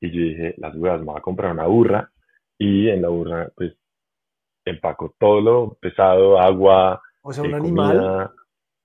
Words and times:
Y 0.00 0.10
yo 0.10 0.20
dije, 0.22 0.54
las 0.58 0.74
huevas, 0.76 1.00
me 1.00 1.06
voy 1.06 1.18
a 1.18 1.22
comprar 1.22 1.52
una 1.52 1.66
burra. 1.66 2.10
Y 2.58 2.88
en 2.88 3.02
la 3.02 3.08
burra, 3.08 3.50
pues, 3.56 3.74
empaco 4.64 5.14
todo 5.18 5.40
lo 5.40 5.74
pesado, 5.80 6.38
agua, 6.38 7.00
O 7.22 7.32
sea, 7.32 7.44
un 7.44 7.50
eh, 7.52 7.56
animal. 7.56 7.96
comida, 7.96 8.32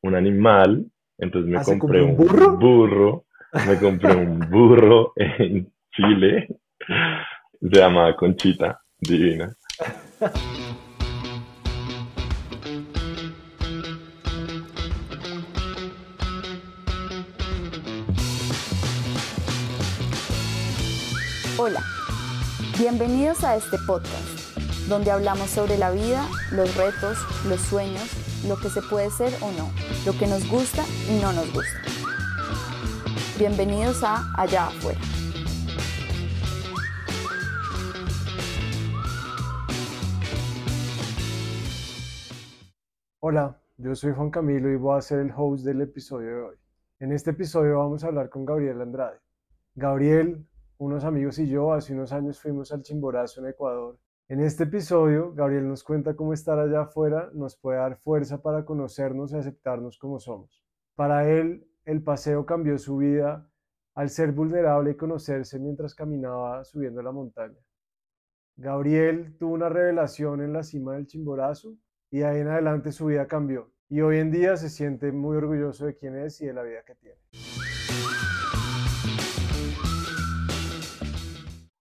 un 0.03 0.15
animal. 0.15 0.85
Entonces 1.17 1.49
me 1.51 1.57
Ah, 1.57 1.63
¿se 1.63 1.77
compré 1.79 2.01
un 2.01 2.17
burro? 2.17 2.57
burro, 2.57 3.25
me 3.67 3.77
compré 3.79 4.15
un 4.15 4.39
burro 4.49 5.13
en 5.15 5.71
Chile, 5.93 6.47
se 7.61 7.79
llamaba 7.79 8.15
Conchita, 8.15 8.81
divina. 8.99 9.53
Hola, 21.67 21.81
bienvenidos 22.77 23.43
a 23.43 23.55
este 23.55 23.77
podcast, 23.87 24.55
donde 24.87 25.09
hablamos 25.09 25.49
sobre 25.49 25.79
la 25.79 25.89
vida, 25.89 26.27
los 26.51 26.77
retos, 26.77 27.17
los 27.49 27.59
sueños, 27.59 28.07
lo 28.47 28.55
que 28.57 28.69
se 28.69 28.83
puede 28.83 29.09
ser 29.09 29.33
o 29.41 29.51
no, 29.53 29.71
lo 30.05 30.15
que 30.15 30.27
nos 30.27 30.47
gusta 30.47 30.83
y 31.09 31.19
no 31.19 31.33
nos 31.33 31.51
gusta. 31.51 31.81
Bienvenidos 33.39 34.03
a 34.03 34.31
Allá 34.37 34.67
afuera. 34.67 34.99
Hola, 43.21 43.59
yo 43.77 43.95
soy 43.95 44.13
Juan 44.13 44.29
Camilo 44.29 44.69
y 44.69 44.75
voy 44.75 44.99
a 44.99 45.01
ser 45.01 45.17
el 45.17 45.33
host 45.35 45.65
del 45.65 45.81
episodio 45.81 46.27
de 46.27 46.41
hoy. 46.43 46.55
En 46.99 47.11
este 47.11 47.31
episodio 47.31 47.79
vamos 47.79 48.03
a 48.03 48.07
hablar 48.07 48.29
con 48.29 48.45
Gabriel 48.45 48.81
Andrade. 48.81 49.17
Gabriel, 49.73 50.45
unos 50.77 51.03
amigos 51.03 51.39
y 51.39 51.47
yo 51.47 51.73
hace 51.73 51.93
unos 51.93 52.11
años 52.11 52.41
fuimos 52.41 52.71
al 52.71 52.81
Chimborazo 52.81 53.41
en 53.41 53.49
Ecuador. 53.49 53.97
En 54.27 54.39
este 54.39 54.63
episodio, 54.63 55.33
Gabriel 55.33 55.67
nos 55.67 55.83
cuenta 55.83 56.15
cómo 56.15 56.33
estar 56.33 56.57
allá 56.57 56.81
afuera 56.81 57.29
nos 57.33 57.55
puede 57.55 57.77
dar 57.77 57.97
fuerza 57.97 58.41
para 58.41 58.65
conocernos 58.65 59.31
y 59.31 59.37
aceptarnos 59.37 59.97
como 59.99 60.19
somos. 60.19 60.63
Para 60.95 61.29
él, 61.29 61.67
el 61.85 62.03
paseo 62.03 62.45
cambió 62.45 62.77
su 62.77 62.97
vida 62.97 63.47
al 63.93 64.09
ser 64.09 64.31
vulnerable 64.31 64.91
y 64.91 64.95
conocerse 64.95 65.59
mientras 65.59 65.93
caminaba 65.93 66.63
subiendo 66.63 67.01
la 67.01 67.11
montaña. 67.11 67.59
Gabriel 68.57 69.37
tuvo 69.37 69.53
una 69.53 69.69
revelación 69.69 70.41
en 70.41 70.53
la 70.53 70.63
cima 70.63 70.95
del 70.95 71.07
Chimborazo 71.07 71.77
y 72.09 72.19
de 72.19 72.25
ahí 72.25 72.39
en 72.39 72.47
adelante 72.47 72.91
su 72.91 73.05
vida 73.05 73.27
cambió. 73.27 73.71
Y 73.89 74.01
hoy 74.01 74.17
en 74.17 74.31
día 74.31 74.57
se 74.57 74.69
siente 74.69 75.11
muy 75.11 75.37
orgulloso 75.37 75.85
de 75.85 75.95
quién 75.95 76.17
es 76.17 76.41
y 76.41 76.47
de 76.47 76.53
la 76.53 76.63
vida 76.63 76.83
que 76.85 76.95
tiene. 76.95 77.19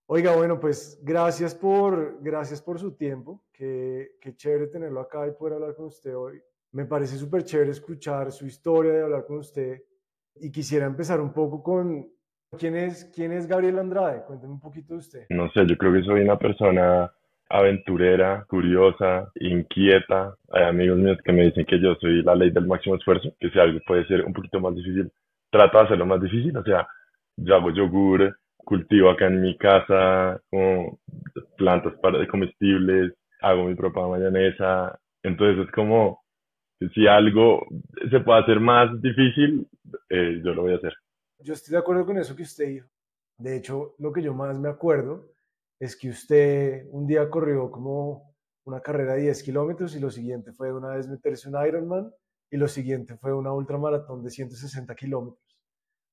Oiga, 0.06 0.36
bueno, 0.36 0.60
pues 0.60 1.00
gracias 1.02 1.54
por, 1.54 2.18
gracias 2.20 2.60
por 2.60 2.78
su 2.78 2.94
tiempo. 2.94 3.42
Qué, 3.52 4.16
qué 4.20 4.36
chévere 4.36 4.66
tenerlo 4.66 5.00
acá 5.00 5.26
y 5.26 5.30
poder 5.30 5.54
hablar 5.54 5.74
con 5.74 5.86
usted 5.86 6.14
hoy. 6.14 6.42
Me 6.72 6.84
parece 6.84 7.16
súper 7.16 7.44
chévere 7.44 7.70
escuchar 7.70 8.30
su 8.30 8.46
historia 8.46 8.98
y 8.98 9.02
hablar 9.02 9.24
con 9.24 9.38
usted. 9.38 9.80
Y 10.36 10.50
quisiera 10.52 10.84
empezar 10.84 11.22
un 11.22 11.32
poco 11.32 11.62
con 11.62 12.06
quién 12.58 12.76
es, 12.76 13.10
quién 13.14 13.32
es 13.32 13.46
Gabriel 13.46 13.78
Andrade. 13.78 14.24
Cuénteme 14.26 14.52
un 14.52 14.60
poquito 14.60 14.92
de 14.92 14.98
usted. 14.98 15.26
No 15.30 15.50
sé, 15.52 15.64
yo 15.66 15.76
creo 15.78 15.94
que 15.94 16.02
soy 16.02 16.20
una 16.20 16.38
persona 16.38 17.10
aventurera, 17.48 18.44
curiosa, 18.46 19.30
inquieta. 19.36 20.36
Hay 20.50 20.64
amigos 20.64 20.98
míos 20.98 21.18
que 21.24 21.32
me 21.32 21.44
dicen 21.44 21.64
que 21.64 21.80
yo 21.80 21.94
soy 21.94 22.22
la 22.22 22.34
ley 22.34 22.50
del 22.50 22.66
máximo 22.66 22.96
esfuerzo, 22.96 23.34
que 23.40 23.48
si 23.48 23.58
algo 23.58 23.80
puede 23.86 24.06
ser 24.06 24.22
un 24.22 24.34
poquito 24.34 24.60
más 24.60 24.74
difícil, 24.74 25.10
trato 25.50 25.78
de 25.78 25.84
hacerlo 25.84 26.04
más 26.04 26.20
difícil. 26.20 26.54
O 26.58 26.62
sea, 26.62 26.86
yo 27.36 27.54
hago 27.54 27.70
yogur, 27.70 28.36
cultivo 28.64 29.10
acá 29.10 29.26
en 29.26 29.40
mi 29.40 29.56
casa 29.56 30.40
como 30.50 30.98
plantas 31.56 31.94
para 32.00 32.26
comestibles, 32.28 33.12
hago 33.40 33.64
mi 33.64 33.74
propia 33.74 34.06
mayonesa. 34.06 34.98
Entonces 35.22 35.66
es 35.66 35.72
como, 35.72 36.22
si 36.94 37.06
algo 37.06 37.66
se 38.10 38.20
puede 38.20 38.42
hacer 38.42 38.60
más 38.60 38.90
difícil, 39.00 39.68
eh, 40.08 40.40
yo 40.44 40.54
lo 40.54 40.62
voy 40.62 40.72
a 40.72 40.76
hacer. 40.76 40.92
Yo 41.38 41.54
estoy 41.54 41.72
de 41.72 41.78
acuerdo 41.78 42.06
con 42.06 42.18
eso 42.18 42.34
que 42.34 42.42
usted 42.42 42.68
dijo. 42.68 42.88
De 43.38 43.56
hecho, 43.56 43.94
lo 43.98 44.12
que 44.12 44.22
yo 44.22 44.34
más 44.34 44.58
me 44.58 44.68
acuerdo 44.68 45.32
es 45.80 45.96
que 45.96 46.08
usted 46.10 46.86
un 46.90 47.06
día 47.06 47.28
corrió 47.28 47.70
como 47.70 48.34
una 48.64 48.80
carrera 48.80 49.14
de 49.14 49.22
10 49.22 49.42
kilómetros 49.42 49.94
y 49.96 50.00
lo 50.00 50.10
siguiente 50.10 50.52
fue 50.52 50.72
una 50.72 50.90
vez 50.90 51.08
meterse 51.08 51.48
un 51.48 51.66
Ironman 51.66 52.10
y 52.50 52.56
lo 52.56 52.68
siguiente 52.68 53.16
fue 53.16 53.34
una 53.34 53.52
ultramaratón 53.52 54.22
de 54.22 54.30
160 54.30 54.94
kilómetros, 54.94 55.58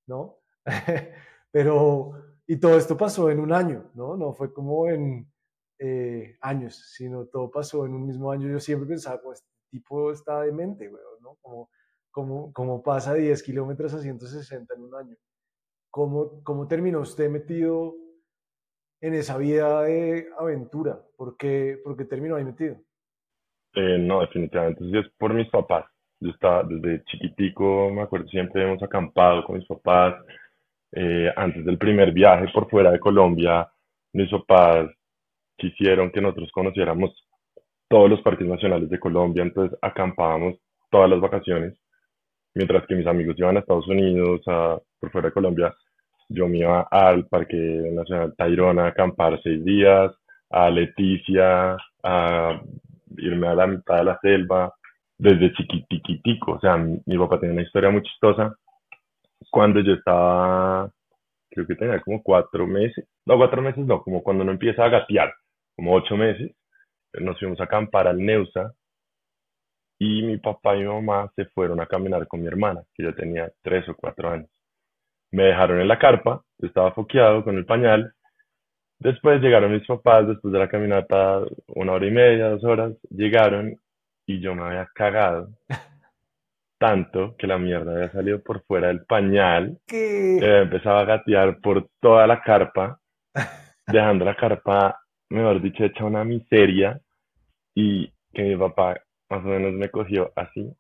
¿no? 0.08 0.40
Pero, 1.52 2.31
y 2.48 2.58
todo 2.60 2.78
esto 2.78 2.98
pasó 2.98 3.30
en 3.30 3.40
un 3.40 3.54
año, 3.54 3.92
¿no? 3.94 4.18
No 4.18 4.34
fue 4.34 4.54
como 4.54 4.88
en 4.88 5.32
eh, 5.80 6.38
años, 6.42 6.76
sino 6.96 7.26
todo 7.26 7.50
pasó 7.50 7.86
en 7.86 7.94
un 7.94 8.06
mismo 8.06 8.32
año. 8.32 8.50
Yo 8.50 8.60
siempre 8.60 8.88
pensaba, 8.88 9.20
como 9.20 9.34
este 9.34 9.48
tipo 9.70 10.12
está 10.12 10.42
demente, 10.42 10.88
weón, 10.88 11.22
¿no? 11.22 11.38
Como, 11.42 11.70
como, 12.12 12.54
como 12.54 12.84
pasa 12.84 13.14
de 13.14 13.22
10 13.22 13.44
kilómetros 13.44 13.94
a 13.94 14.00
160 14.00 14.74
en 14.76 14.82
un 14.84 14.96
año. 14.96 15.16
¿Cómo, 15.90 16.44
cómo 16.44 16.68
terminó 16.68 17.00
usted 17.02 17.30
metido 17.30 17.96
en 19.02 19.14
esa 19.14 19.38
vida 19.38 19.82
de 19.84 20.30
aventura? 20.38 21.02
¿Por 21.18 21.36
qué, 21.38 21.80
por 21.84 21.98
qué 21.98 22.06
terminó 22.06 22.36
ahí 22.36 22.46
metido? 22.46 22.76
Eh, 23.74 23.98
no, 23.98 24.22
definitivamente. 24.22 24.84
Es 25.00 25.08
por 25.18 25.34
mis 25.34 25.50
papás. 25.50 25.86
Yo 26.20 26.30
estaba 26.30 26.64
desde 26.64 27.04
chiquitico, 27.06 27.90
me 27.90 28.02
acuerdo, 28.02 28.28
siempre 28.28 28.64
hemos 28.64 28.84
acampado 28.84 29.44
con 29.44 29.58
mis 29.58 29.68
papás. 29.68 30.16
Eh, 30.94 31.32
antes 31.36 31.66
del 31.66 31.78
primer 31.78 32.12
viaje 32.12 32.48
por 32.54 32.70
fuera 32.70 32.92
de 32.92 33.00
Colombia, 33.00 33.70
mis 34.14 34.30
papás 34.30 34.90
quisieron 35.58 36.12
que 36.12 36.22
nosotros 36.22 36.52
conociéramos 36.52 37.12
todos 37.88 38.10
los 38.10 38.22
parques 38.22 38.48
nacionales 38.48 38.90
de 38.90 39.00
Colombia, 39.00 39.44
entonces 39.44 39.78
acampábamos 39.82 40.56
todas 40.90 41.10
las 41.10 41.22
vacaciones, 41.22 41.78
mientras 42.54 42.86
que 42.88 42.96
mis 42.96 43.08
amigos 43.08 43.36
iban 43.38 43.58
a 43.58 43.60
Estados 43.60 43.88
Unidos, 43.88 44.42
a, 44.48 44.78
por 45.00 45.12
fuera 45.12 45.28
de 45.28 45.34
Colombia, 45.34 45.74
yo 46.30 46.48
me 46.48 46.60
iba 46.60 46.88
al 46.90 47.28
Parque 47.28 47.58
Nacional 47.58 48.34
Tayrona 48.38 48.86
a 48.86 48.88
acampar 48.88 49.40
seis 49.44 49.64
días, 49.64 50.12
a 50.50 50.70
Leticia, 50.70 51.78
a 52.04 52.62
irme 53.18 53.48
a 53.48 53.56
la 53.56 53.68
mitad 53.68 53.98
de 53.98 54.04
la 54.06 54.20
selva, 54.22 54.74
desde 55.18 55.54
chiquitiquitico, 55.54 56.54
o 56.54 56.60
sea, 56.60 56.78
mi, 56.78 57.00
mi 57.06 57.18
papá 57.18 57.40
tiene 57.40 57.54
una 57.54 57.64
historia 57.64 57.90
muy 57.90 58.02
chistosa. 58.02 58.56
Cuando 59.50 59.82
yo 59.82 59.94
estaba, 59.94 60.90
creo 61.50 61.68
que 61.68 61.76
tenía 61.76 62.00
como 62.02 62.22
cuatro 62.24 62.68
meses, 62.68 63.06
no, 63.26 63.38
cuatro 63.38 63.62
meses 63.62 63.86
no, 63.86 64.02
como 64.02 64.24
cuando 64.24 64.44
uno 64.44 64.54
empieza 64.54 64.86
a 64.86 64.90
gatear, 64.90 65.34
como 65.76 65.94
ocho 65.94 66.16
meses, 66.16 66.52
nos 67.14 67.40
fuimos 67.40 67.60
a 67.60 67.66
acampar 67.66 68.08
al 68.08 68.18
Neusa 68.20 68.74
y 70.00 70.24
mi 70.24 70.38
papá 70.38 70.76
y 70.76 70.80
mi 70.82 70.88
mamá 70.88 71.32
se 71.36 71.46
fueron 71.46 71.80
a 71.82 71.86
caminar 71.86 72.28
con 72.28 72.42
mi 72.42 72.48
hermana, 72.48 72.82
que 72.94 73.04
yo 73.04 73.14
tenía 73.16 73.52
tres 73.62 73.88
o 73.90 73.96
cuatro 73.96 74.30
años. 74.30 74.50
Me 75.32 75.44
dejaron 75.44 75.80
en 75.82 75.88
la 75.88 76.00
carpa, 76.00 76.44
yo 76.58 76.68
estaba 76.68 76.94
foqueado 76.94 77.44
con 77.44 77.58
el 77.58 77.66
pañal. 77.66 78.14
Después 79.00 79.42
llegaron 79.42 79.74
mis 79.74 79.86
papás, 79.88 80.28
después 80.28 80.52
de 80.54 80.60
la 80.60 80.70
caminata, 80.70 81.42
una 81.68 81.94
hora 81.94 82.08
y 82.08 82.12
media, 82.12 82.50
dos 82.50 82.64
horas, 82.64 82.94
llegaron 83.10 83.78
y 84.26 84.42
yo 84.42 84.56
me 84.56 84.64
había 84.64 84.90
cagado 84.96 85.50
tanto 86.82 87.36
que 87.38 87.46
la 87.46 87.60
mierda 87.60 87.94
había 87.94 88.12
salido 88.12 88.42
por 88.42 88.64
fuera 88.64 88.88
del 88.88 89.06
pañal, 89.06 89.78
¿Qué? 89.86 90.40
eh, 90.40 90.62
empezaba 90.64 91.02
a 91.02 91.06
gatear 91.06 91.62
por 91.62 91.88
toda 92.00 92.26
la 92.26 92.42
carpa, 92.42 93.00
dejando 93.86 94.26
la 94.26 94.36
carpa, 94.36 95.00
mejor 95.30 95.62
dicho, 95.62 95.86
hecha 95.86 96.04
una 96.04 96.24
miseria, 96.24 97.00
y 97.76 98.12
que 98.34 98.42
mi 98.42 98.58
papá 98.58 99.00
más 99.30 99.46
o 99.46 99.48
menos 99.48 99.74
me 99.74 99.92
cogió 99.92 100.34
así, 100.36 100.74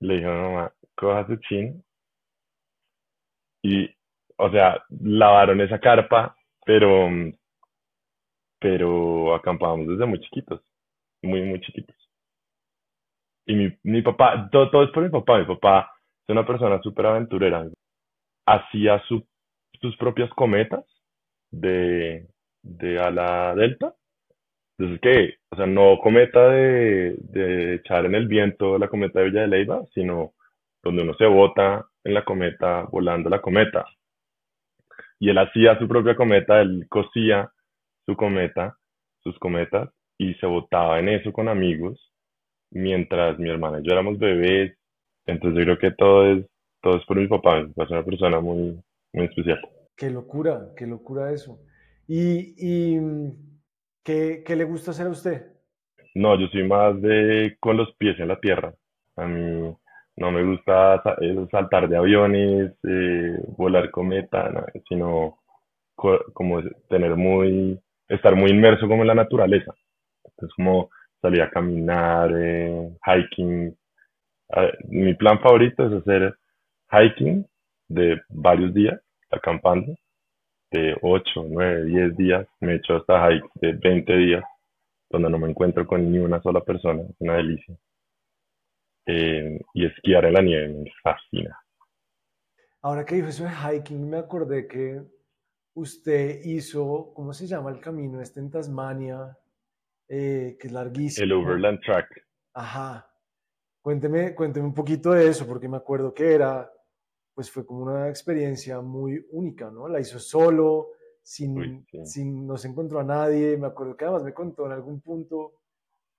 le 0.00 0.16
dijo 0.16 0.28
a 0.28 0.34
mi 0.34 0.42
mamá, 0.42 0.72
coja 0.96 1.24
su 1.28 1.36
chin, 1.36 1.84
y, 3.62 3.88
o 4.38 4.50
sea, 4.50 4.82
lavaron 4.90 5.60
esa 5.60 5.78
carpa, 5.78 6.34
pero, 6.64 7.08
pero 8.58 9.36
acampábamos 9.36 9.86
desde 9.86 10.04
muy 10.04 10.18
chiquitos, 10.18 10.60
muy, 11.22 11.42
muy 11.42 11.60
chiquitos. 11.60 11.96
Y 13.46 13.54
mi, 13.84 14.02
papá, 14.02 14.48
todo, 14.50 14.70
todo 14.70 14.82
es 14.82 14.90
por 14.90 15.04
mi 15.04 15.08
papá, 15.08 15.38
mi 15.38 15.46
papá 15.46 15.92
es 16.26 16.32
una 16.32 16.44
persona 16.44 16.80
súper 16.82 17.06
aventurera, 17.06 17.64
hacía 18.46 19.00
su, 19.06 19.24
sus 19.80 19.96
propias 19.96 20.30
cometas 20.30 20.84
de, 21.52 22.26
de 22.62 23.00
ala 23.00 23.54
delta. 23.54 23.94
Entonces, 24.78 25.00
¿qué? 25.00 25.34
O 25.50 25.56
sea, 25.56 25.66
no 25.66 25.98
cometa 26.02 26.48
de, 26.48 27.16
de 27.18 27.74
echar 27.76 28.04
en 28.04 28.14
el 28.14 28.26
viento 28.26 28.78
la 28.78 28.88
cometa 28.88 29.20
de 29.20 29.26
Villa 29.26 29.42
de 29.42 29.48
Leyva, 29.48 29.84
sino 29.94 30.32
donde 30.82 31.02
uno 31.02 31.14
se 31.14 31.26
bota 31.26 31.86
en 32.04 32.14
la 32.14 32.24
cometa, 32.24 32.82
volando 32.90 33.30
la 33.30 33.40
cometa. 33.40 33.86
Y 35.18 35.30
él 35.30 35.38
hacía 35.38 35.78
su 35.78 35.88
propia 35.88 36.14
cometa, 36.14 36.60
él 36.60 36.86
cosía 36.88 37.50
su 38.04 38.16
cometa, 38.16 38.76
sus 39.22 39.38
cometas, 39.38 39.90
y 40.18 40.34
se 40.34 40.46
botaba 40.46 40.98
en 40.98 41.08
eso 41.08 41.32
con 41.32 41.48
amigos, 41.48 42.12
mientras 42.76 43.38
mi 43.38 43.50
hermana 43.50 43.80
y 43.80 43.86
yo 43.86 43.92
éramos 43.92 44.18
bebés. 44.18 44.76
Entonces 45.26 45.58
yo 45.58 45.64
creo 45.64 45.78
que 45.78 45.96
todo 45.96 46.32
es, 46.32 46.46
todo 46.80 46.96
es 46.98 47.04
por 47.06 47.16
mi 47.16 47.26
papá, 47.26 47.60
mi 47.60 47.68
papá 47.68 47.84
es 47.84 47.90
una 47.90 48.04
persona 48.04 48.40
muy, 48.40 48.80
muy 49.12 49.24
especial. 49.24 49.60
Qué 49.96 50.10
locura, 50.10 50.68
qué 50.76 50.86
locura 50.86 51.32
eso. 51.32 51.58
¿Y, 52.06 52.98
¿qué, 54.04 54.42
qué 54.46 54.56
le 54.56 54.64
gusta 54.64 54.92
hacer 54.92 55.06
a 55.06 55.10
usted? 55.10 55.46
No, 56.14 56.38
yo 56.38 56.46
soy 56.48 56.62
más 56.64 57.00
de 57.02 57.56
con 57.60 57.76
los 57.76 57.94
pies 57.96 58.18
en 58.20 58.28
la 58.28 58.38
tierra. 58.38 58.72
A 59.16 59.26
mí 59.26 59.74
no 60.16 60.32
me 60.32 60.44
gusta 60.44 61.02
eh, 61.20 61.46
saltar 61.50 61.88
de 61.88 61.96
aviones, 61.96 62.72
eh, 62.84 63.38
volar 63.56 63.90
cometa, 63.90 64.66
sino 64.88 65.38
como 65.94 66.62
tener 66.88 67.16
muy, 67.16 67.80
estar 68.08 68.36
muy 68.36 68.50
inmerso 68.50 68.86
como 68.86 69.02
en 69.02 69.08
la 69.08 69.14
naturaleza. 69.14 69.74
Entonces 70.24 70.54
como 70.56 70.90
salir 71.20 71.42
a 71.42 71.50
caminar, 71.50 72.30
eh, 72.36 72.90
hiking. 73.04 73.76
mi 74.88 75.14
plan 75.14 75.40
favorito 75.40 75.86
es 75.86 75.92
hacer 75.92 76.36
hiking 76.90 77.46
de 77.88 78.20
varios 78.28 78.72
días, 78.74 79.00
acampando, 79.30 79.96
de 80.70 80.96
8, 81.02 81.46
9, 81.48 81.84
10 81.84 82.16
días. 82.16 82.46
Me 82.60 82.72
he 82.72 82.76
hecho 82.76 82.96
hasta 82.96 83.28
hike 83.28 83.48
de 83.54 83.72
20 83.72 84.16
días, 84.16 84.44
donde 85.10 85.30
no 85.30 85.38
me 85.38 85.48
encuentro 85.48 85.86
con 85.86 86.10
ni 86.10 86.18
una 86.18 86.40
sola 86.42 86.60
persona. 86.60 87.02
Es 87.02 87.16
una 87.18 87.36
delicia. 87.36 87.76
Eh, 89.06 89.60
y 89.74 89.86
esquiar 89.86 90.24
en 90.24 90.34
la 90.34 90.42
nieve 90.42 90.68
me 90.68 90.92
fascina. 91.02 91.56
Ahora 92.82 93.04
que 93.04 93.16
dijo 93.16 93.28
eso 93.28 93.44
de 93.44 93.50
hiking, 93.50 94.10
me 94.10 94.18
acordé 94.18 94.66
que 94.66 95.02
usted 95.74 96.40
hizo, 96.44 97.12
¿cómo 97.14 97.32
se 97.32 97.46
llama 97.46 97.70
el 97.70 97.80
camino 97.80 98.20
este 98.20 98.40
en 98.40 98.50
Tasmania? 98.50 99.36
Eh, 100.08 100.56
que 100.58 100.68
es 100.68 100.72
larguísimo. 100.72 101.24
El 101.24 101.32
Overland 101.32 101.80
Track. 101.80 102.08
Ajá. 102.54 103.10
Cuénteme, 103.80 104.34
cuénteme 104.34 104.66
un 104.66 104.74
poquito 104.74 105.12
de 105.12 105.28
eso, 105.28 105.46
porque 105.46 105.68
me 105.68 105.76
acuerdo 105.76 106.12
que 106.12 106.34
era, 106.34 106.70
pues 107.34 107.50
fue 107.50 107.64
como 107.64 107.82
una 107.82 108.08
experiencia 108.08 108.80
muy 108.80 109.24
única, 109.30 109.70
¿no? 109.70 109.88
La 109.88 110.00
hizo 110.00 110.18
solo, 110.18 110.92
sin, 111.22 111.86
sin 112.04 112.46
no 112.46 112.56
se 112.56 112.68
encontró 112.68 113.00
a 113.00 113.04
nadie. 113.04 113.56
Me 113.56 113.66
acuerdo 113.66 113.96
que 113.96 114.04
además 114.04 114.24
me 114.24 114.34
contó 114.34 114.66
en 114.66 114.72
algún 114.72 115.00
punto 115.00 115.54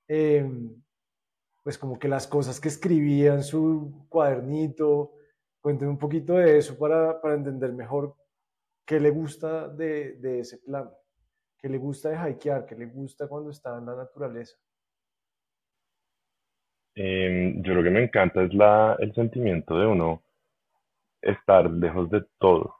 eh, 0.07 0.50
pues 1.63 1.78
como 1.78 2.00
que 2.00 2.07
las 2.07 2.28
cosas 2.28 2.62
que 2.62 2.69
escribía 2.69 3.33
en 3.33 3.44
su 3.44 4.06
cuadernito. 4.07 5.13
Cuénteme 5.60 5.92
un 5.92 5.98
poquito 5.98 6.33
de 6.36 6.57
eso 6.57 6.78
para, 6.78 7.19
para 7.19 7.33
entender 7.33 7.74
mejor 7.74 8.16
qué 8.86 9.01
le 9.01 9.10
gusta 9.10 9.68
de, 9.68 10.13
de, 10.13 10.40
ese 10.40 10.60
plan, 10.60 10.90
qué 11.59 11.69
le 11.69 11.77
gusta 11.77 12.09
de 12.09 12.31
hikear, 12.31 12.65
qué 12.65 12.75
le 12.75 12.86
gusta 12.88 13.27
cuando 13.27 13.50
está 13.51 13.77
en 13.77 13.86
la 13.86 13.95
naturaleza. 13.95 14.57
Em, 16.95 17.62
yo 17.63 17.74
lo 17.74 17.83
que 17.83 17.89
me 17.92 18.04
encanta 18.04 18.44
es 18.44 18.54
la, 18.54 18.95
el 19.00 19.13
sentimiento 19.13 19.77
de 19.77 19.86
uno 19.86 20.24
estar 21.21 21.69
lejos 21.69 22.09
de 22.09 22.24
todo, 22.39 22.75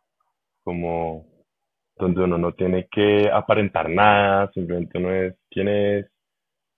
como 0.64 1.28
donde 1.96 2.24
uno 2.24 2.38
no 2.38 2.54
tiene 2.54 2.88
que 2.92 3.30
aparentar 3.32 3.90
nada, 3.90 4.52
simplemente 4.54 4.98
uno 4.98 5.12
es 5.14 5.36
quien 5.50 5.68
es, 5.68 6.06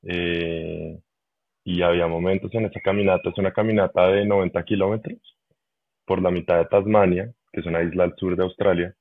eh, 0.04 1.00
y 1.66 1.82
había 1.82 2.08
momentos 2.08 2.54
en 2.56 2.66
esa 2.66 2.80
caminata, 2.82 3.30
es 3.30 3.38
una 3.38 3.54
caminata 3.54 4.08
de 4.10 4.26
90 4.26 4.64
kilómetros 4.64 5.20
por 6.06 6.22
la 6.22 6.32
mitad 6.32 6.58
de 6.58 6.66
Tasmania, 6.66 7.34
que 7.52 7.62
es 7.62 7.66
una 7.66 7.84
isla 7.84 8.06
al 8.06 8.16
sur 8.18 8.36
de 8.36 8.44
Australia, 8.44 8.96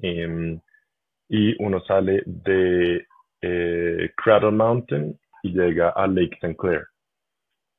em, 0.00 0.60
y 1.28 1.62
uno 1.62 1.80
sale 1.80 2.22
de 2.26 3.06
eh, 3.42 4.10
Cradle 4.16 4.50
Mountain 4.52 5.18
y 5.42 5.52
llega 5.52 5.90
a 5.90 6.06
Lake 6.06 6.36
St. 6.40 6.56
Clair. 6.56 6.86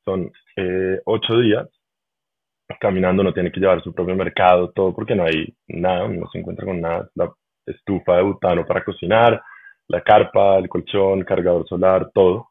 Son 0.05 0.31
eh, 0.55 1.01
ocho 1.05 1.37
días 1.39 1.67
caminando, 2.79 3.23
no 3.23 3.33
tiene 3.33 3.51
que 3.51 3.59
llevar 3.59 3.81
su 3.81 3.93
propio 3.93 4.15
mercado, 4.15 4.71
todo 4.71 4.93
porque 4.93 5.15
no 5.15 5.23
hay 5.23 5.53
nada, 5.67 6.07
no 6.07 6.29
se 6.29 6.39
encuentra 6.39 6.65
con 6.65 6.79
nada, 6.79 7.09
la 7.15 7.33
estufa 7.65 8.17
de 8.17 8.23
butano 8.23 8.65
para 8.65 8.83
cocinar, 8.83 9.41
la 9.87 10.01
carpa, 10.01 10.57
el 10.57 10.69
colchón, 10.69 11.23
cargador 11.23 11.67
solar, 11.67 12.11
todo. 12.13 12.49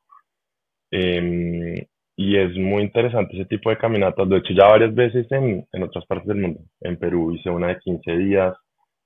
Em, 0.90 1.76
y 2.16 2.36
es 2.36 2.56
muy 2.56 2.82
interesante 2.82 3.36
ese 3.36 3.44
tipo 3.46 3.70
de 3.70 3.78
caminatas. 3.78 4.26
Lo 4.26 4.36
he 4.36 4.38
hecho 4.40 4.54
ya 4.54 4.66
varias 4.66 4.94
veces 4.94 5.30
en, 5.30 5.64
en 5.72 5.82
otras 5.84 6.04
partes 6.06 6.26
del 6.26 6.38
mundo. 6.38 6.60
En 6.80 6.96
Perú 6.96 7.32
hice 7.32 7.50
una 7.50 7.68
de 7.68 7.78
15 7.78 8.12
días 8.16 8.54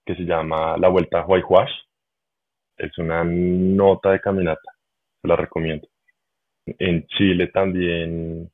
que 0.04 0.14
se 0.14 0.22
llama 0.22 0.76
La 0.78 0.88
Vuelta 0.88 1.20
a 1.20 1.26
Huayhuash. 1.26 1.70
Es 2.76 2.96
una 2.98 3.24
nota 3.24 4.10
de 4.10 4.20
caminata, 4.20 4.72
la 5.22 5.36
recomiendo. 5.36 5.88
En 6.66 7.06
Chile 7.06 7.48
también, 7.48 8.50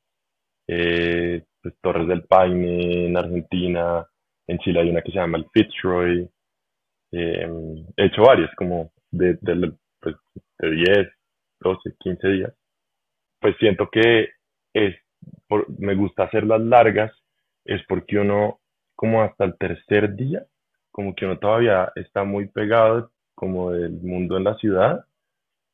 eh, 0.67 1.43
pues, 1.61 1.75
Torres 1.81 2.07
del 2.07 2.23
Paine, 2.23 3.07
en 3.07 3.17
Argentina. 3.17 4.05
En 4.47 4.57
Chile 4.59 4.81
hay 4.81 4.89
una 4.89 5.01
que 5.01 5.11
se 5.11 5.17
llama 5.17 5.37
el 5.37 5.47
Fitzroy. 5.53 6.29
Em, 7.11 7.85
he 7.97 8.05
hecho 8.05 8.23
varias, 8.23 8.53
como 8.55 8.91
de, 9.11 9.37
de, 9.41 9.73
pues, 9.99 10.15
de 10.59 10.71
10, 10.71 11.07
12, 11.61 11.95
15 11.99 12.27
días 12.27 12.53
pues 13.39 13.55
siento 13.57 13.89
que 13.89 14.29
es, 14.73 14.95
me 15.77 15.95
gusta 15.95 16.23
hacerlas 16.23 16.61
largas, 16.61 17.11
es 17.65 17.81
porque 17.87 18.17
uno, 18.19 18.59
como 18.95 19.21
hasta 19.21 19.45
el 19.45 19.57
tercer 19.57 20.15
día, 20.15 20.45
como 20.99 21.15
que 21.15 21.23
uno 21.23 21.39
todavía 21.39 21.93
está 21.95 22.25
muy 22.25 22.49
pegado 22.49 23.09
como 23.33 23.71
del 23.71 24.01
mundo 24.01 24.35
en 24.35 24.43
la 24.43 24.55
ciudad 24.55 25.05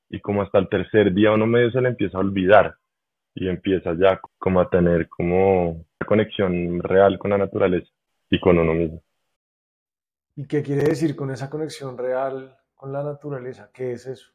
y 0.07 0.19
como 0.19 0.43
hasta 0.43 0.59
el 0.59 0.69
tercer 0.69 1.15
día 1.15 1.31
uno 1.31 1.47
medio 1.47 1.71
se 1.71 1.81
le 1.81 1.89
empieza 1.89 2.19
a 2.19 2.21
olvidar 2.21 2.75
y 3.33 3.49
empieza 3.49 3.95
ya 3.95 4.21
como 4.37 4.61
a 4.61 4.69
tener 4.69 5.09
como 5.09 5.71
una 5.71 6.07
conexión 6.07 6.79
real 6.79 7.17
con 7.17 7.31
la 7.31 7.39
naturaleza 7.39 7.87
y 8.29 8.39
con 8.39 8.59
uno 8.59 8.75
mismo. 8.75 9.01
¿Y 10.35 10.45
qué 10.45 10.61
quiere 10.61 10.83
decir 10.83 11.15
con 11.15 11.31
esa 11.31 11.49
conexión 11.49 11.97
real 11.97 12.55
con 12.75 12.93
la 12.93 13.01
naturaleza? 13.01 13.71
¿Qué 13.73 13.93
es 13.93 14.05
eso? 14.05 14.27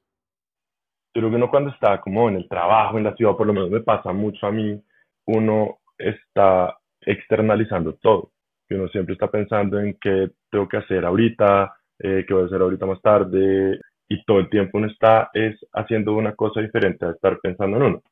Yo 1.14 1.20
creo 1.20 1.30
que 1.30 1.36
uno 1.36 1.50
cuando 1.50 1.70
está 1.70 2.00
como 2.00 2.28
en 2.28 2.34
el 2.34 2.48
trabajo, 2.48 2.98
en 2.98 3.04
la 3.04 3.14
ciudad, 3.14 3.36
por 3.36 3.46
lo 3.46 3.52
menos 3.52 3.70
me 3.70 3.80
pasa 3.80 4.12
mucho 4.12 4.44
a 4.44 4.50
mí, 4.50 4.82
uno 5.26 5.78
está 5.96 6.76
externalizando 7.00 7.94
todo. 7.94 8.32
Y 8.70 8.74
uno 8.74 8.88
siempre 8.88 9.14
está 9.14 9.28
pensando 9.28 9.78
en 9.80 9.98
qué 10.00 10.30
tengo 10.50 10.68
que 10.68 10.78
hacer 10.78 11.04
ahorita, 11.04 11.76
eh, 11.98 12.24
qué 12.26 12.32
voy 12.32 12.44
a 12.44 12.46
hacer 12.46 12.62
ahorita 12.62 12.86
más 12.86 13.02
tarde, 13.02 13.80
y 14.08 14.24
todo 14.24 14.40
el 14.40 14.48
tiempo 14.48 14.78
uno 14.78 14.86
está 14.86 15.30
es 15.34 15.56
haciendo 15.72 16.14
una 16.14 16.34
cosa 16.34 16.60
diferente 16.60 17.04
a 17.04 17.10
estar 17.10 17.38
pensando 17.40 17.76
en 17.76 17.82
uno. 17.82 18.02